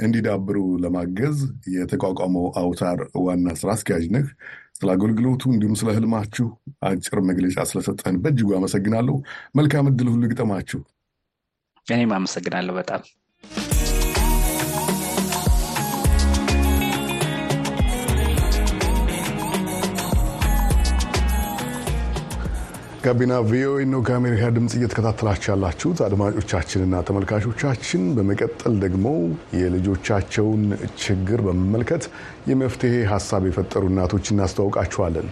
እንዲዳብሩ 0.00 0.58
ለማገዝ 0.82 1.38
የተቋቋመው 1.74 2.46
አውታር 2.60 3.00
ዋና 3.24 3.48
ስራ 3.60 3.70
አስኪያጅ 3.76 4.06
ነህ። 4.14 4.26
ስለ 4.78 4.90
አገልግሎቱ 4.96 5.42
እንዲሁም 5.52 5.76
ስለ 5.80 5.90
ህልማችሁ 5.96 6.46
አጭር 6.88 7.18
መግለጫ 7.28 7.56
ስለሰጠህን 7.70 8.16
በእጅጉ 8.24 8.50
አመሰግናለሁ። 8.58 9.16
መልካም 9.58 9.90
እድል 9.90 10.08
ሁሉ 10.12 10.22
ይግጠማችሁ። 10.32 10.80
እኔም 11.86 12.12
አመሰግናለሁ 12.16 12.74
በጣም 12.80 13.02
ጋቢና 23.04 23.34
ቪኦኤ 23.46 23.84
ነው 23.92 24.00
ከአሜሪካ 24.06 24.48
ድምፅ 24.56 24.72
እየተከታተላችሁ 24.78 25.48
ያላችሁት 25.50 26.00
አድማጮቻችንና 26.06 27.00
ተመልካቾቻችን። 27.08 28.02
በመቀጠል 28.16 28.74
ደግሞ 28.84 29.06
የልጆቻቸውን 29.60 30.62
ችግር 31.02 31.40
በመመልከት 31.46 32.04
የመፍትሄ 32.50 32.94
ሀሳብ 33.12 33.42
የፈጠሩ 33.48 33.82
እናቶች 33.90 34.30
እናስተዋውቃችኋለን። 34.34 35.26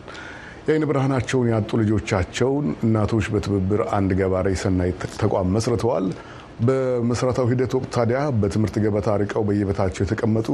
የአይን 0.67 0.87
ብርሃናቸውን 0.91 1.51
ያጡ 1.53 1.71
ልጆቻቸውን 1.83 2.67
እናቶች 2.87 3.29
በትብብር 3.35 3.83
አንድ 3.99 4.13
ገባሬ 4.21 4.57
ሰናይ 4.63 4.91
ተቋም 5.17 5.55
መስርተዋል። 5.57 6.09
በመስረታው 6.67 7.49
ሂደት 7.53 7.73
ወቅት 7.79 7.91
ታዲያ 7.97 8.23
በትምህርት 8.41 8.77
ገበታ 8.85 9.11
ርቀው 9.23 9.45
በየቤታቸው 9.49 10.05
የተቀመጡ 10.05 10.49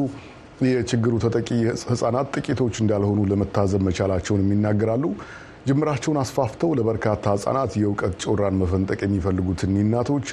የችግሩ 0.66 1.14
ተጠቂ 1.22 1.48
ህጻናት 1.90 2.28
ጥቂቶች 2.36 2.76
እንዳልሆኑ 2.82 3.20
ለመታዘብ 3.30 3.80
መቻላቸውን 3.88 4.46
ይናገራሉ። 4.52 5.04
ጅምራቸውን 5.66 6.20
አስፋፍተው 6.20 6.70
ለበርካታ 6.78 7.32
ህጻናት 7.34 7.72
የእውቀት 7.78 8.14
ጮራን 8.24 8.60
መፈንጠቅ 8.60 9.00
የሚፈልጉትን 9.04 9.74
እናቶች 9.80 10.26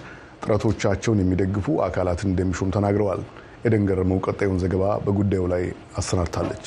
ጥረቶቻቸውን 0.43 1.21
የሚደግፉ 1.21 1.75
አካላትን 1.85 2.31
እንደሚሾም 2.31 2.73
ተናግረዋል። 2.75 3.21
ኤደን 3.65 3.83
ገረመው 3.89 4.21
ቀጣዩን 4.27 4.61
ዘገባ 4.63 4.85
በጉዳዩ 5.05 5.43
ላይ 5.53 5.63
አሰናድታለች። 5.99 6.65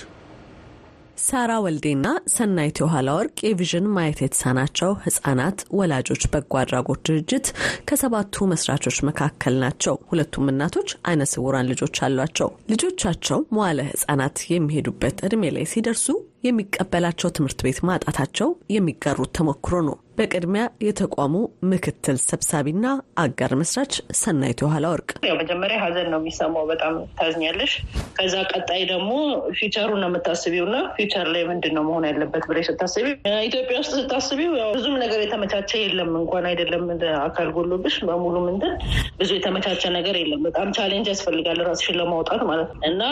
ሳራ 1.19 1.53
ወልዴና 1.65 2.07
ሰናይት 2.33 2.77
የኋላ 2.81 3.11
ወርቅ 3.19 3.37
የቪዥን 3.45 3.87
ማየት 3.95 4.19
የተሳናቸው 4.23 4.91
ህጻናት 5.05 5.59
ወላጆች 5.79 6.23
በጎ 6.33 6.53
አድራጎት 6.63 7.01
ድርጅት 7.09 7.47
ከሰባቱ 7.89 8.47
መስራቾች 8.51 8.99
መካከል 9.09 9.55
ናቸው። 9.63 9.97
ሁለቱም 10.11 10.51
እናቶች 10.53 10.91
አይነ 11.09 11.25
ስውራን 11.33 11.71
ልጆች 11.73 11.99
አሏቸው። 12.07 12.51
ልጆቻቸው 12.73 13.41
መዋለ 13.57 13.79
ህጻናት 13.91 14.39
የሚሄዱበት 14.53 15.19
እድሜ 15.29 15.53
ላይ 15.57 15.67
ሲደርሱ 15.73 16.07
የሚቀበላቸው 16.47 17.35
ትምህርት 17.37 17.63
ቤት 17.67 17.81
ማጣታቸው 17.89 18.49
የሚጋሩት 18.75 19.33
ተሞክሮ 19.39 19.75
ነው። 19.89 19.97
በቅድሚያ 20.19 20.65
የተቋሙ 20.85 21.35
ምክትል 21.71 22.17
ሰብሳቢና 22.27 22.87
አጋር 23.23 23.53
መስራች 23.61 23.93
ሰናይት 24.21 24.61
የኋላ 24.63 24.85
ወርቅ። 24.93 25.11
ያው 25.29 25.37
መጀመሪያ 25.41 25.77
ሀዘን 25.83 26.09
ነው 26.13 26.21
የሚሰማው፣ 26.21 26.65
በጣም 26.71 26.95
ታዝኛለሽ። 27.19 27.73
ከዛ 28.19 28.35
ቀጣይ 28.53 28.83
ደግሞ 28.93 29.11
future 29.59 29.84
ኡን 29.84 30.01
ነው 30.03 30.09
የምታስቢው 30.11 30.65
እና 30.69 30.77
future 30.97 31.29
ላይ 31.35 31.43
ምንድን 31.51 31.75
ነው 31.79 31.85
መሆን 31.89 32.07
ያለበት 32.11 32.45
ብለሽ 32.51 32.69
ስታስቢ 32.71 33.05
ኢትዮጵያ 33.49 33.77
ውስጥ 33.83 33.93
ስታስቢው 33.99 34.53
ብዙም 34.77 34.97
ነገር 35.05 35.21
የተመቻቸ 35.25 35.71
የለም። 35.83 36.11
እንኳን 36.21 36.47
አይደለም 36.51 36.85
አካል 37.27 37.51
ጎሎብሽ 37.57 37.97
በሙሉ 38.09 38.37
ምንድን 38.49 38.75
ብዙ 39.21 39.31
የተመቻቸ 39.37 39.85
ነገር 39.99 40.17
የለም። 40.23 40.43
በጣም 40.49 40.71
challenge 40.79 41.09
ያስፈልጋል 41.13 41.61
ራስሽን 41.69 41.99
ለማውጣት 42.01 42.43
ማለት 42.51 42.71
ነው 42.73 42.83
እና 42.91 43.03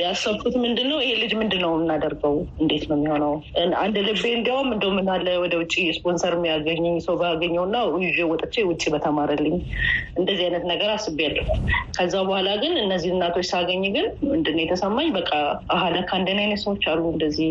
ያሰብኩት 0.00 0.54
ምንድን 0.64 0.88
ነው 0.92 1.00
ይሄ 1.02 1.12
ልጅ 1.22 1.34
ምንድን 1.40 1.62
ነው 1.64 1.72
የምናደርገው 1.76 2.36
እንዴት 2.66 2.84
ነው 2.88 2.96
የሚሆነው? 2.98 3.32
አንድ 3.82 3.96
ልቤ 4.06 4.22
እንዲያውም 4.36 4.70
እንደው 4.74 4.90
ምን 4.96 5.08
አለ 5.14 5.26
ወደ 5.42 5.54
ውጭ 5.60 5.74
ስፖንሰር 5.96 6.34
የሚያገኘኝ 6.36 6.96
ሰው 7.06 7.16
ባገኘው 7.20 7.64
እና 7.68 7.76
ይዤ 8.04 8.18
ወጥቼ 8.30 8.64
ውጭ 8.70 8.84
በተማረልኝ 8.94 9.56
እንደዚህ 10.18 10.44
አይነት 10.46 10.64
ነገር 10.72 10.90
አስቤያለሁ። 10.96 11.46
ከዛ 11.96 12.14
በኋላ 12.28 12.48
ግን 12.62 12.74
እነዚህ 12.82 13.10
እናቶች 13.14 13.48
ሳገኝ 13.52 13.84
ግን 13.96 14.06
ምንድን 14.30 14.56
ነው 14.58 14.64
የተሰማኝ? 14.64 15.08
በቃ 15.18 15.30
አሀ 15.74 15.82
ለካ 15.96 16.10
እንደእኔ 16.20 16.40
አይነት 16.44 16.62
ሰዎች 16.64 16.84
አሉ 16.92 17.02
እንደዚህ 17.14 17.50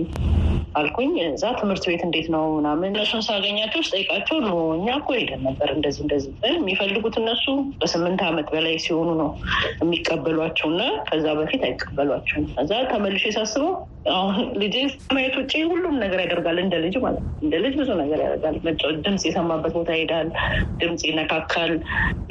አልኩኝ። 0.75 1.12
እዛ 1.28 1.43
ትምህርት 1.60 1.84
ቤት 1.89 2.01
እንዴት 2.06 2.28
ነው 2.34 2.43
ምናምን 2.56 2.88
እነሱን 2.89 3.21
ሳገኛቸው 3.28 3.82
ስጠይቃቸው 3.88 4.38
no 4.45 4.54
እኛ 4.75 4.88
እኮ 4.99 5.10
ሄደን 5.17 5.41
ነበር 5.47 5.69
እንደዚህ 5.75 6.01
እንደዚህ 6.06 6.32
የሚፈልጉት 6.49 7.15
እነሱ 7.21 7.45
በስምንት 7.82 8.21
ዓመት 8.28 8.47
በላይ 8.54 8.75
ሲሆኑ 8.86 9.10
ነው 9.21 9.30
የሚቀበሏቸው 9.80 10.69
እና 10.73 10.82
ከዛ 11.10 11.25
በፊት 11.39 11.62
አይቀበሏቸውም። 11.67 12.47
እዛ 12.63 12.71
ተመልሼ 12.91 13.25
ሳስበው 13.38 13.71
አሁን 14.13 14.34
ልጅ 14.62 14.75
ማየት 15.15 15.36
ውጭ 15.39 15.53
ሁሉም 15.71 15.95
ነገር 16.01 16.19
ያደርጋል። 16.23 16.58
እንደ 16.62 16.75
ልጅ 16.84 16.95
ማለት 17.03 17.21
ነው። 17.21 17.31
እንደ 17.43 17.55
ልጅ 17.63 17.73
ብዙ 17.79 17.89
ነገር 18.01 18.19
ያደርጋል። 18.23 18.55
መጫወት፣ 18.65 18.97
ድምፅ 19.05 19.23
የሰማበት 19.27 19.73
ቦታ 19.77 19.89
ይሄዳል፣ 19.97 20.29
ድምፅ 20.79 21.01
ይነካካል። 21.10 21.73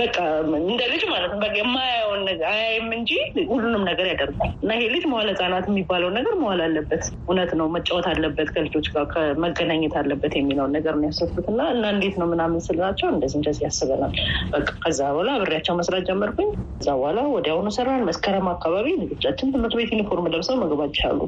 በቃ 0.01 0.17
እንደ 0.63 0.81
ልጅ 0.93 1.03
ማለት 1.13 1.31
ነው። 1.33 1.41
በቃ 1.45 1.55
የማያየውን 1.61 2.23
ነገር 2.29 2.47
አያይም 2.53 2.89
እንጂ 2.99 3.11
ሁሉንም 3.53 3.83
ነገር 3.91 4.07
ያደርጋል 4.13 4.33
እና 4.63 4.71
ይሄ 4.77 4.89
ልጅ 4.95 5.05
መዋለ 5.13 5.29
ሕጻናት 5.35 5.67
የሚባለው 5.71 6.11
ነገር 6.17 6.35
መዋል 6.43 6.63
አለበት። 6.67 7.05
እውነት 7.25 7.53
ነው። 7.61 7.69
መጫወት 7.77 8.09
አለበት፣ 8.13 8.49
ከልጆች 8.55 8.89
ጋር 8.95 9.07
መገናኘት 9.45 9.95
አለበት 10.01 10.33
የሚለውን 10.39 10.75
ነገር 10.77 10.95
ነው 10.97 11.07
ያሰብኩት 11.09 11.47
እና 11.53 11.61
እና 11.75 11.85
እንዴት 11.95 12.17
ነው 12.21 12.29
ምናምን 12.33 12.61
ስላቸው 12.67 13.09
እንደዚህ 13.15 13.39
እንደዚህ 13.41 13.65
ያስበናል። 13.67 14.15
በቃ 14.55 14.69
ከዛ 14.85 15.01
በኋላ 15.15 15.31
አብሬያቸው 15.39 15.77
መስራት 15.79 16.05
ጀመርኩኝ። 16.09 16.51
ከዛ 16.77 16.89
በኋላ 16.97 17.19
ወዲያውኑ 17.35 17.69
ሰራን። 17.77 18.03
መስከረም 18.09 18.47
አካባቢ 18.55 18.87
ልጆቻችን 19.03 19.53
ትምህርት 19.55 19.75
ቤት 19.79 19.91
ዩኒፎርም 19.95 20.29
ለብሰው 20.33 20.57
መግባት 20.63 20.91
ይቻሉ። 20.95 21.21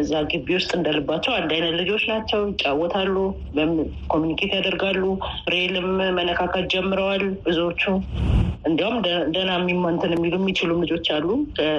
እዛ 0.00 0.12
ግቢ 0.30 0.45
ውስጥ 0.54 0.70
እንደልባቸው 0.76 1.32
አንድ 1.34 1.50
አይነት 1.56 1.74
ልጆች 1.80 2.04
ናቸው፣ 2.10 2.42
ይጫወታሉ፣ 2.50 3.14
communicate 4.12 4.52
ያደርጋሉ። 4.56 5.02
ብሬልም 5.52 5.88
መነካካት 6.16 6.66
ጀምረዋል 6.74 7.24
ብዙዎቹ። 7.46 7.82
እንዲያውም 8.68 8.96
ደህና 9.34 9.50
የሚመንትን 9.56 10.12
የሚሉ 10.14 10.34
የሚችሉም 10.38 10.80
ልጆች 10.84 11.06
አሉ። 11.16 11.26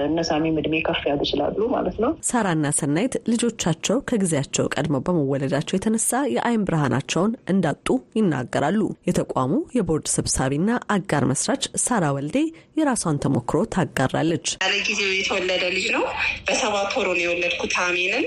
እነሳሚም 0.08 0.60
እድሜ 0.62 0.76
ከፍ 0.88 1.02
ያሉ 1.10 1.22
ስላሉ 1.32 1.60
ማለት 1.74 1.98
ነው። 2.04 2.12
ሳራና 2.28 2.68
ሰናይት 2.78 3.16
ልጆቻቸው 3.32 3.98
ከጊዜያቸው 4.10 4.66
ቀድመው 4.76 5.02
በመወለዳቸው 5.08 5.76
የተነሳ 5.78 6.22
የአይን 6.36 6.64
ብርሃናቸውን 6.68 7.34
እንዳጡ 7.54 7.88
ይናገራሉ። 8.20 8.80
የተቋሙ 9.10 9.52
የቦርድ 9.78 10.08
ሰብሳቢና 10.16 10.70
አጋር 10.96 11.26
መስራች 11.32 11.66
ሳራ 11.86 12.06
ወልዴ 12.18 12.38
የራሷን 12.80 13.22
ተሞክሮ 13.24 13.60
ታጋራለች። 13.76 14.48
ያለ 14.62 14.74
ጊዜው 14.88 15.12
የተወለደ 15.18 15.64
ልጅ 15.76 15.88
ነው። 15.96 16.06
በሰባት 16.48 16.92
ወሩ 17.00 17.08
ነው 17.14 17.24
የወለድኩት 17.26 17.76
አሜንን 17.86 18.26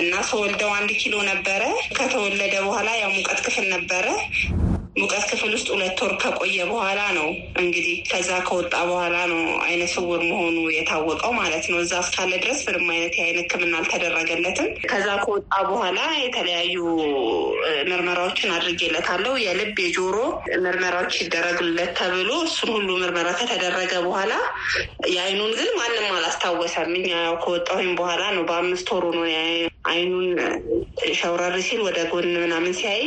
እና 0.00 0.12
ተወልደው 0.28 0.72
አንድ 0.76 0.90
ኪሎ 1.00 1.14
ነበረ። 1.30 1.62
ከተወለደ 1.96 2.54
በኋላ 2.66 2.88
ያው 3.00 3.10
ሙቀት 3.16 3.40
ክፍል 3.46 3.66
ነበረ 3.74 4.06
ሙቀት 5.00 5.24
ክፍል 5.30 5.52
ውስጥ 5.56 5.68
ሁለት 5.72 5.98
ወር 6.02 6.12
ከቆየ 6.22 6.58
በኋላ 6.70 7.00
ነው 7.16 7.28
እንግዲህ 7.60 7.96
ከዛ 8.10 8.30
ከወጣ 8.46 8.74
በኋላ 8.90 9.16
ነው 9.32 9.40
አይነ 9.66 9.82
ስውር 9.92 10.22
መሆኑ 10.30 10.56
የታወቀው 10.76 11.32
ማለት 11.40 11.64
ነው። 11.70 11.78
እዛ 11.84 11.92
እስካለ 12.04 12.32
ድረስ 12.42 12.60
ምንም 12.66 12.86
አይነት 12.94 13.14
የአይን 13.18 13.38
ሕክምና 13.40 13.74
አልተደረገለትም። 13.80 14.68
ከዛ 14.90 15.08
ከወጣ 15.22 15.52
በኋላ 15.70 15.98
የተለያዩ 16.22 16.76
ምርመራዎችን 17.90 18.54
አድርጌለታለሁ። 18.56 19.34
የልብ 19.44 19.78
የጆሮ 19.84 20.16
ምርመራዎች 20.64 21.14
ይደረግለት 21.22 21.92
ተብሎ 22.00 22.30
እሱን 22.46 22.70
ሁሉ 22.76 22.90
ምርመራ 23.02 23.28
ከተደረገ 23.40 23.92
በኋላ 24.06 24.32
የአይኑን 25.10 25.52
ግን 25.58 25.70
ማንም 25.80 26.08
አላስታወሰም። 26.12 26.92
እኛ 27.00 27.10
ከወጣሁኝ 27.42 27.90
በኋላ 28.00 28.22
ነው 28.36 28.44
በአምስት 28.48 28.88
ወሩ 28.94 29.06
ነው 29.18 29.26
አይኑን 29.84 30.26
ሸውረር 31.12 31.54
ሲል 31.66 31.80
ወደ 31.84 31.98
ጎን 32.10 32.26
ምናምን 32.36 32.72
ሲያይ 32.78 33.02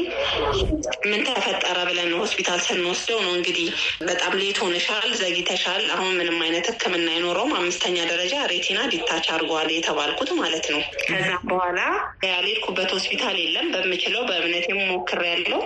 ምን 1.09 1.21
ተፈጠረ 1.27 1.77
ብለን 1.89 2.11
ሆስፒታል 2.19 2.59
ስንወስደው 2.65 3.19
ነው 3.25 3.33
እንግዲህ 3.35 3.67
በጣም 4.07 4.33
late 4.39 4.57
ሆነሻል፣ 4.63 5.07
ዘግይተሻል፣ 5.19 5.83
አሁን 5.95 6.11
ምንም 6.19 6.37
አይነት 6.45 6.67
ሕክምና 6.71 7.07
አይኖረውም፣ 7.13 7.53
አምስተኛ 7.59 7.97
ደረጃ 8.11 8.33
retina 8.51 8.79
detach 8.93 9.27
አድርጓል 9.33 9.69
የተባልኩት 9.73 10.31
ማለት 10.39 10.65
ነው። 10.73 10.81
ከዛ 11.03 11.29
በኋላ 11.49 11.79
ያልሄድኩበት 12.27 12.89
ሆስፒታል 12.95 13.37
የለም። 13.43 13.69
በምችለው 13.75 14.23
በእምነት 14.29 14.67
ሞክሬያለሁ፣ 14.91 15.61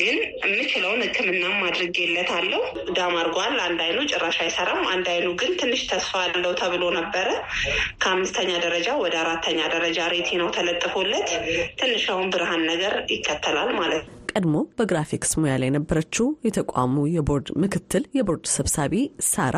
ግን 0.00 0.16
የምችለውን 0.44 1.02
ሕክምናም 1.06 1.58
አድርጌለታለሁ። 1.68 2.60
ዳም 2.96 3.16
አድርጓል። 3.20 3.56
አንድ 3.66 3.80
አይኑ 3.86 3.98
ጭራሽ 4.12 4.38
አይሰራም። 4.44 4.84
አንድ 4.92 5.08
አይኑ 5.14 5.26
ግን 5.40 5.52
ትንሽ 5.60 5.82
ተስፋ 5.90 6.14
አለው 6.26 6.54
ተብሎ 6.60 6.84
ነበረ። 6.98 7.28
ከአምስተኛ 8.02 8.50
ደረጃ 8.64 8.88
ወደ 9.02 9.14
አራተኛ 9.22 9.60
ደረጃ 9.74 9.98
ሬቲናው 10.14 10.50
ተለጥፎለት 10.60 11.28
ትንሽ 11.78 12.04
አሁን 12.12 12.26
ብርሃን 12.32 12.62
ነገር 12.70 12.94
ይከተላል 13.12 13.70
ማለት 13.76 14.02
ነው። 14.06 14.16
ቀድሞ 14.30 14.56
በግራፊክስ 14.78 15.32
ሙያ 15.40 15.54
ላይ 15.60 15.68
የነበረችው 15.70 16.26
የተቋሙ 16.46 16.94
የቦርድ 17.14 17.48
ምክትል 17.62 18.04
የቦርድ 18.16 18.44
ሰብሳቢ 18.54 18.94
ሳራ 19.30 19.56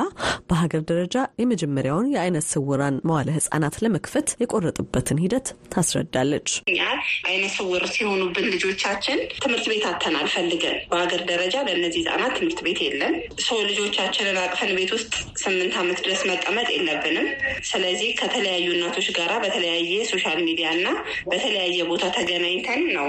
በሀገር 0.50 0.82
ደረጃ 0.90 1.16
የመጀመሪያውን 1.42 2.10
የአይነ 2.14 2.38
ስውራን 2.48 2.96
መዋለ 3.08 3.28
ህጻናት 3.36 3.76
ለመክፈት 3.84 4.28
የቆረጥበትን 4.42 5.20
ሂደት 5.24 5.46
ታስረዳለች። 5.72 6.48
እኛ 6.66 6.80
አይነ 7.28 7.44
ስውር 7.56 7.84
ሲሆኑብን 7.94 8.46
ልጆቻችን 8.54 9.18
ትምህርት 9.42 9.66
ቤት 9.72 9.84
አተናል 9.90 10.26
ፈልገን 10.34 10.76
በሀገር 10.90 11.22
ደረጃ 11.30 11.54
ለእነዚህ 11.68 12.00
ህጻናት 12.02 12.34
ትምህርት 12.38 12.60
ቤት 12.66 12.80
የለም። 12.86 13.14
ሰው 13.46 13.58
ልጆቻችንን 13.70 14.38
አቅፈን 14.42 14.72
ቤት 14.78 14.92
ውስጥ 14.96 15.12
ስምንት 15.42 15.74
ዓመት 15.82 16.00
ድረስ 16.04 16.22
መቀመጥ 16.30 16.68
የለብንም። 16.74 17.28
ስለዚህ 17.70 18.10
ከተለያዩ 18.20 18.66
እናቶች 18.76 19.08
ጋራ 19.16 19.32
በተለያየ 19.44 19.80
social 20.12 20.38
media 20.46 20.68
እና 20.76 20.88
በተለያየ 21.30 21.78
ቦታ 21.92 22.04
ተገናኝተን 22.16 22.82
ነው 22.96 23.08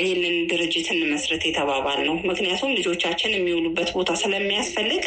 ይህንን 0.00 0.36
ድርጅት 0.50 0.88
እንመስረት 0.94 1.42
የተባባል 1.46 2.00
ነው። 2.06 2.16
ምክንያቱም 2.30 2.74
ልጆቻችን 2.78 3.34
የሚውሉበት 3.34 3.90
ቦታ 3.96 4.10
ስለሚያስፈልግ 4.22 5.04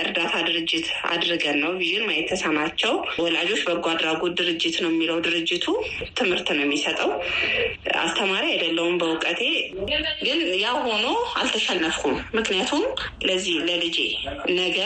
እርዳታ 0.00 0.34
ድርጅት 0.48 0.86
አድርገን 1.10 1.58
ነው 1.62 1.72
vision 1.80 2.06
ማየት 2.08 2.28
የተሳናቸው 2.28 2.92
ወላጆች 3.18 3.60
በጎ 3.66 3.84
አድራጎት 3.92 4.32
ድርጅት 4.38 4.76
ነው 4.82 4.90
የሚለው 4.90 5.18
ድርጅቱ 5.26 5.66
ትምህርት 6.18 6.48
ነው 6.50 6.62
የሚሰጠው። 6.64 7.10
አስተማሪ 8.02 8.44
አይደለውም 8.52 8.96
በእውቀቴ 9.00 9.40
ግን 10.22 10.40
ያ 10.58 10.72
ሆኖ 10.84 11.06
አልተሸነፍኩም። 11.40 12.16
ምክንያቱም 12.38 12.82
ለዚህ 13.28 13.56
ለልጄ 13.68 13.98
ነገ 14.58 14.78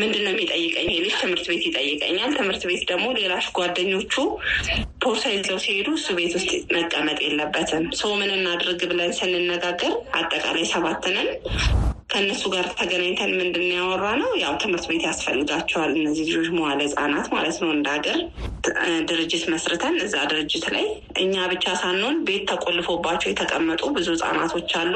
ምንድን 0.00 0.22
ነው 0.26 0.32
የሚጠይቀኝ? 0.34 0.90
ልጅ 1.04 1.14
ትምህርት 1.22 1.46
ቤት 1.50 1.64
ይጠይቀኛል። 1.68 2.30
ትምህርት 2.38 2.64
ቤት 2.70 2.84
ደግሞ 2.90 3.06
ሌላሽ 3.18 3.46
ጓደኞቹ 3.58 4.14
ፖርሳ 5.04 5.24
ይዘው 5.32 5.58
ሲሄዱ 5.64 5.88
እሱ 5.96 6.06
ቤት 6.18 6.32
ውስጥ 6.36 6.52
መቀመጥ 6.74 7.18
የለበትም። 7.24 7.84
ሰው 7.98 8.12
ምን 8.20 8.30
እናድርግ 8.36 8.80
ብለን 8.90 9.12
ስንነጋገር 9.18 9.73
አጠቃላይ 10.14 10.64
ሰባት 10.64 11.04
ነን። 11.08 11.28
ከእነሱ 12.14 12.42
ጋር 12.52 12.66
ተገናኝተን 12.74 13.30
ምንድን 13.38 13.64
ያወራ 13.74 14.04
ነው 14.20 14.28
ያው 14.40 14.52
ትምህርት 14.62 14.84
ቤት 14.90 15.04
ያስፈልጋቸዋል 15.06 15.92
እነዚህ 15.96 16.26
ልጆች 16.28 16.48
መዋለ 16.56 16.78
ህጻናት 16.84 17.26
ማለት 17.34 17.56
ነው። 17.62 17.70
እንደ 17.74 17.86
ሀገር 17.94 18.18
ድርጅት 19.08 19.44
መስርተን 19.52 19.96
እዛ 20.04 20.14
ድርጅት 20.30 20.64
ላይ 20.74 20.84
እኛ 21.22 21.34
ብቻ 21.52 21.64
ሳንሆን 21.80 22.16
ቤት 22.28 22.44
ተቆልፎባቸው 22.50 23.28
የተቀመጡ 23.30 23.82
ብዙ 23.96 24.06
ህጻናቶች 24.14 24.70
አሉ። 24.80 24.94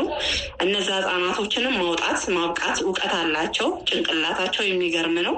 እነዛ 0.64 0.88
ህጻናቶችንም 0.98 1.74
ማውጣት 1.80 2.22
ማብቃት 2.36 2.78
እውቀት 2.84 3.12
አላቸው። 3.18 3.68
ጭንቅላታቸው 3.88 4.64
የሚገርም 4.66 5.18
ነው። 5.26 5.36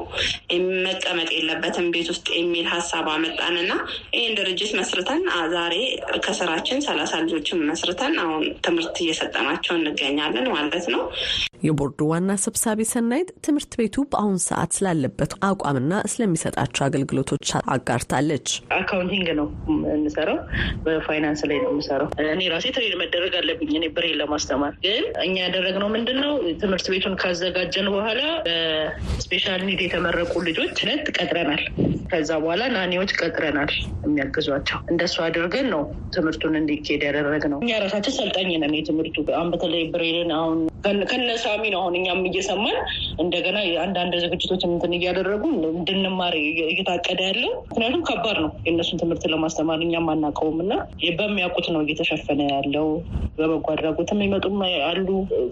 መቀመጥ 0.85 1.29
የለበትም 1.35 1.89
ቤት 1.95 2.09
ውስጥ 2.13 2.29
የሚል 2.39 2.67
ሀሳብ 2.75 3.09
አመጣንና 3.15 3.73
ይህን 4.17 4.37
ድርጅት 4.39 4.73
መስርተን 4.79 5.23
ዛሬ 5.55 5.75
ከስራችን 6.25 6.85
ሰላሳ 6.87 7.13
ልጆችን 7.25 7.67
መስርተን 7.71 8.15
አሁን 8.25 8.45
ትምህርት 8.65 8.97
እየሰጠናቸው 9.05 9.75
እንገኛለን 9.81 10.49
ማለት 10.55 10.87
ነው። 10.95 11.03
የቦርዱ 11.71 12.09
ዋና 12.11 12.31
ሰብሳቢ 12.45 12.81
ሰናይት 12.91 13.29
ትምህርት 13.45 13.73
ቤቱ 13.81 13.97
በአሁን 14.11 14.39
ሰዓት 14.47 14.71
ስላለበት 14.77 15.33
አቋምና 15.49 15.93
ስለሚሰጣቸው 16.13 16.85
አገልግሎቶች 16.87 17.47
አጋርታለች። 17.75 18.49
accounting 18.79 19.29
ነው 19.41 19.49
የምሰራው፣ 19.91 20.39
በፋይናንስ 20.85 21.43
ላይ 21.51 21.59
ነው 21.65 21.71
የምሰራው። 21.73 22.09
እኔ 22.31 22.43
ራሴ 22.55 22.67
train 22.77 22.95
መደረግ 23.03 23.35
አለብኝ 23.41 23.73
እኔ 23.79 23.87
ብሬን 23.97 24.19
ለማስተማር። 24.21 24.75
ግን 24.87 25.05
እኛ 25.27 25.35
ያደረግነው 25.45 25.91
ምንድን 25.95 26.21
ነው 26.25 26.33
ትምህርት 26.63 26.87
ቤቱን 26.93 27.17
ካዘጋጀን 27.23 27.89
በኋላ 27.95 28.21
በ 28.47 28.72
special 28.72 29.63
need 29.69 29.83
የተመረቁ 29.85 30.33
ልጆች 30.49 30.79
ነው 30.89 31.07
ቀጥረናል። 31.17 31.65
ከዛ 32.11 32.31
በኋላ 32.43 32.63
nanny 32.75 32.95
ዎች 32.95 33.11
ቀጥረናል 33.19 33.71
የሚያግዟቸው። 34.05 34.79
እንደሱ 34.93 35.17
አድርገን 35.27 35.67
ነው 35.75 35.83
ትምህርቱን 36.15 36.55
እንዲካሄድ 36.61 37.03
ያደረግነው። 37.09 37.59
እኛ 37.63 37.73
ራሳችን 37.85 38.17
ሰልጣኝ 38.17 38.51
ነን። 38.63 38.75
የትምህርቱ 38.79 39.17
በተለይ 39.53 39.85
ብሬንን 39.93 40.33
አሁን 40.39 40.59
ከነሳሚ 41.11 41.63
ነው 41.73 41.81
አሁን 41.83 41.97
እኛም 41.99 42.21
እየሰማን 42.29 42.79
እንደገና 43.21 43.57
አንዳንድ 43.85 44.15
ዝግጅቶች 44.25 44.63
እንትን 44.69 44.95
እያደረጉ 44.97 45.43
እንድንማር 45.73 46.35
እየታቀደ 46.67 47.21
ያለው 47.29 47.53
ምክንያቱም 47.71 48.05
ከባድ 48.09 48.39
ነው 48.45 48.51
የእነሱን 48.67 49.01
ትምህርት 49.03 49.25
ለማስተማር 49.33 49.81
እኛም 49.87 50.09
አናውቀውም 50.13 50.59
እና 50.65 50.73
በሚያውቁት 51.21 51.67
ነው 51.75 51.81
እየተሸፈነ 51.85 52.41
ያለው። 52.53 52.89
በበጎ 53.39 53.67
አድራጎትም 53.75 54.21
ይመጡም 54.25 54.57
አሉ። 54.89 55.07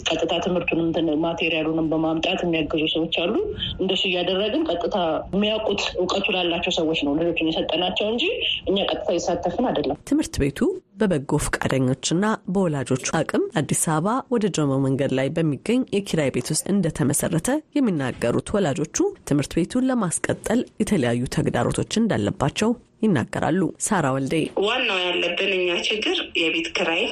ቀጥታ 0.08 0.32
ትምህርቱንም 0.44 0.88
ማቴሪያሉንም 1.24 1.86
በማምጣት 1.92 2.40
የሚያግዙ 2.44 2.82
ሰዎች 2.94 3.14
አሉ። 3.24 3.34
እንደሱ 3.80 4.02
እያደረግን 4.10 4.64
ቀጥታ 4.70 4.96
የሚያውቁት 5.34 5.82
እውቀቱ 5.98 6.26
ላላቸው 6.36 6.74
ሰዎች 6.78 7.00
ነው 7.06 7.14
ልጆችን 7.20 7.50
የሰጠናቸው 7.50 8.08
እንጂ 8.12 8.24
እኛ 8.68 8.78
ቀጥታ 8.90 9.08
የሳተፍን 9.16 9.68
አይደለም። 9.70 9.98
ትምህርት 10.10 10.36
ቤቱ 10.42 10.60
በበጎ 11.00 11.32
ፈቃደኞችና 11.44 12.24
በወላጆቹ 12.52 13.06
አቅም 13.18 13.42
አዲስ 13.58 13.82
አበባ 13.88 14.14
ወደ 14.34 14.46
ጆሞ 14.56 14.78
መንገድ 14.86 15.12
ላይ 15.18 15.28
በሚገኝ 15.36 15.80
የኪራይ 15.94 16.30
ቤት 16.36 16.48
ውስጥ 16.52 16.64
እንደተመሰረተ 16.72 17.50
የሚናገሩት 17.76 18.50
ወላጆቹ 18.54 18.96
ትምህርት 19.28 19.54
ቤቱን 19.58 19.88
ለማስቀጠል 19.90 20.60
የተለያዩ 20.82 21.22
ተግዳሮቶች 21.36 21.92
እንዳለባቸው 22.00 22.70
ይናገራሉ። 23.02 23.60
ሳራ 23.84 24.06
ወልዴ 24.14 24.34
ዋናው 24.64 24.96
ያለብን 25.02 25.50
እኛ 25.56 25.68
ችግር 25.88 26.16
የቤት 26.40 26.68
ኪራይ 26.76 27.02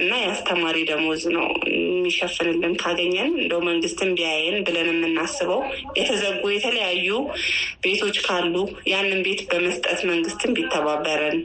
እና 0.00 0.10
የአስተማሪ 0.20 0.76
ደሞዝ 0.88 1.22
ነው 1.36 1.46
የሚሸፍንልን 1.72 2.74
ካገኘን 2.80 3.30
እንደው 3.36 3.60
መንግስትን 3.68 4.10
ቢያየን 4.18 4.58
ብለን 4.66 4.88
የምናስበው 4.92 5.60
የተዘጉ 6.00 6.42
የተለያዩ 6.54 7.08
ቤቶች 7.86 8.18
ካሉ 8.26 8.54
ያንን 8.92 9.22
ቤት 9.26 9.42
በመስጠት 9.50 10.02
መንግስትን 10.10 10.56
ቢተባበረን 10.58 11.38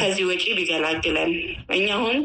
ከዚህ 0.00 0.24
ወጪ 0.30 0.44
ቢገላግለን። 0.58 1.30
እኛ 1.76 1.86
አሁን 1.96 2.16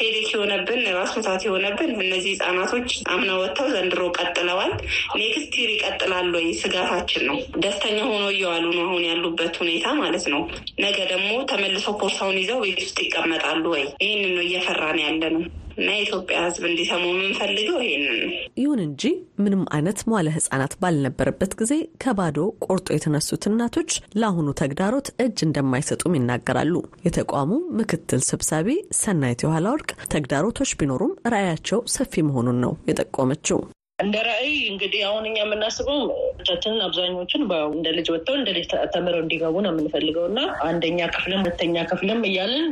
headache 0.00 0.28
የሆነብን 0.32 0.80
ራስ 0.96 1.12
ምታት 1.16 1.42
የሆነብን 1.46 1.90
እነዚህ 1.98 2.32
ህጻናቶች 2.34 2.90
አምና 3.12 3.30
ወጥተው 3.40 3.68
ዘንድሮ 3.74 4.02
ቀጥለዋል። 4.18 4.72
next 5.20 5.54
year 5.60 5.70
ይቀጥላሉ 5.74 6.32
ወይ 6.38 6.48
ስጋታችን 6.62 7.24
ነው። 7.30 7.38
ደስተኛ 7.64 7.98
ሆኖ 8.10 8.24
እየዋሉ 8.34 8.66
ነው 8.76 8.84
አሁን 8.86 9.04
ያሉበት 9.10 9.56
ሁኔታ 9.62 9.86
ማለት 10.00 10.26
ነው። 10.34 10.42
ነገ 10.84 10.98
ደግሞ 11.12 11.30
ተመልሰው 11.50 11.96
ቦርሳውን 12.02 12.38
ይዘው 12.40 12.60
ቤት 12.64 12.80
ውስጥ 12.84 12.98
ይቀመጣሉ 13.06 13.64
ወይ? 13.74 13.84
ይህንን 14.04 14.32
ነው 14.36 14.44
እየፈራን 14.46 15.00
ያለ 15.04 15.22
ነው። 15.36 15.44
እና 15.80 15.88
የኢትዮጵያ 15.92 16.38
ሕዝብ 16.44 16.64
እንዲሰሙ 16.68 17.02
የምንፈልገው 17.10 17.78
ይሄንን 17.84 18.16
ነው። 18.22 18.32
ይሁን 18.60 18.80
እንጂ 18.86 19.02
ምንም 19.42 19.62
አይነት 19.74 19.98
መዋለ 20.08 20.28
ህጻናት 20.36 20.74
ባልነበረበት 20.82 21.52
ጊዜ 21.60 21.72
ከባዶ 22.04 22.38
ቆርጦ 22.66 22.88
የተነሱት 22.94 23.44
እናቶች 23.50 23.90
ለአሁኑ 24.20 24.48
ተግዳሮት 24.60 25.08
እጅ 25.24 25.38
እንደማይሰጡም 25.46 26.16
ይናገራሉ። 26.18 26.74
የተቋሙ 27.06 27.50
ምክትል 27.80 28.22
ሰብሳቢ 28.30 28.68
ሰናይት 29.00 29.42
የኋላ 29.44 29.66
ወርቅ 29.74 29.90
ተግዳሮቶች 30.14 30.72
ቢኖሩም 30.80 31.16
ራዕያቸው 31.32 31.80
ሰፊ 31.94 32.22
መሆኑን 32.28 32.58
ነው 32.64 32.74
የጠቆመችው። 32.90 33.60
እንደ 34.00 34.16
ራዕይ 34.26 34.52
እንግዲህ 34.70 35.00
አሁን 35.06 35.24
እኛ 35.28 35.36
የምናስበው 35.42 35.98
ልጆቻችንን 36.30 36.80
አብዛኞቹን 36.86 37.42
እንደ 37.74 37.88
ልጅ 37.96 38.08
ወጥተው 38.12 38.36
እንደ 38.38 38.50
ልጅ 38.56 38.64
ተምረው 38.94 39.20
እንዲገቡ 39.22 39.56
ነው 39.64 39.72
የምንፈልገው 39.72 40.24
እና 40.30 40.40
አንደኛ 40.66 41.08
ክፍልም 41.14 41.42
ሁለተኛ 41.42 41.84
ክፍልም 41.90 42.20
እያልን 42.28 42.66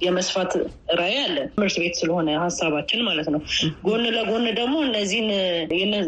የመስፋት 0.00 0.52
ራዕይ 0.98 1.18
አለን። 1.22 1.46
ትምህርት 1.52 1.76
ቤት 1.82 1.94
ስለሆነ 2.00 2.28
ሀሳባችን 2.44 3.00
ማለት 3.08 3.28
ነው። 3.34 3.40
ጎን 3.86 4.04
ለጎን 4.16 4.46
ደግሞ 4.58 4.74
እነዚህን 4.88 5.28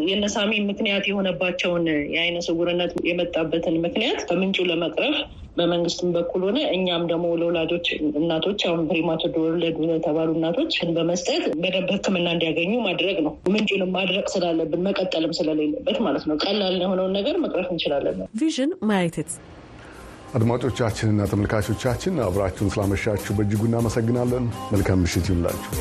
የነሳሚ 0.09 0.51
ምክንያት 0.69 1.05
የሆነባቸውን 1.09 1.85
የአይነ 2.15 2.37
ስውርነት 2.47 2.93
የመጣበትን 3.09 3.77
ምክንያት 3.85 4.21
ከምንጩ 4.29 4.67
ለመቅረፍ 4.69 5.17
በመንግስትም 5.57 6.09
በኩል 6.15 6.41
ሆነ 6.47 6.59
እኛም 6.75 7.03
ደግሞ 7.11 7.25
ለወላጆች 7.41 7.87
እናቶች 8.19 8.59
አሁን 8.67 8.81
premature 8.89 9.35
ወለዱ 9.45 9.77
የተባሉ 9.91 10.29
እናቶች 10.37 10.73
በመስጠት 10.97 11.43
በደንብ 11.61 11.89
ሕክምና 11.95 12.27
እንዲያገኙ 12.35 12.71
ማድረግ 12.87 13.17
ነው። 13.25 13.33
ምንጩንም 13.53 13.91
ማድረግ 13.97 14.25
ስላለብን 14.33 14.85
መቀጠልም 14.87 15.35
ስለሌለበት 15.39 15.99
ማለት 16.05 16.25
ነው። 16.29 16.37
ቀላል 16.45 16.77
የሆነውን 16.81 17.13
ነገር 17.19 17.37
መቅረፍ 17.45 17.69
እንችላለን 17.73 18.17
ነው። 18.21 18.27
vision 18.41 18.73
ማየት 18.89 19.17
አድማጮቻችንና 20.35 21.21
ተመልካቾቻችን 21.31 22.15
አብራችሁን 22.23 22.71
ስላመሻችሁ 22.73 23.33
በእጅጉ 23.37 23.61
እናመሰግናለን። 23.69 24.45
መልካም 24.73 24.99
ምሽት 25.03 25.27
ይሁንላችሁ። 25.29 25.71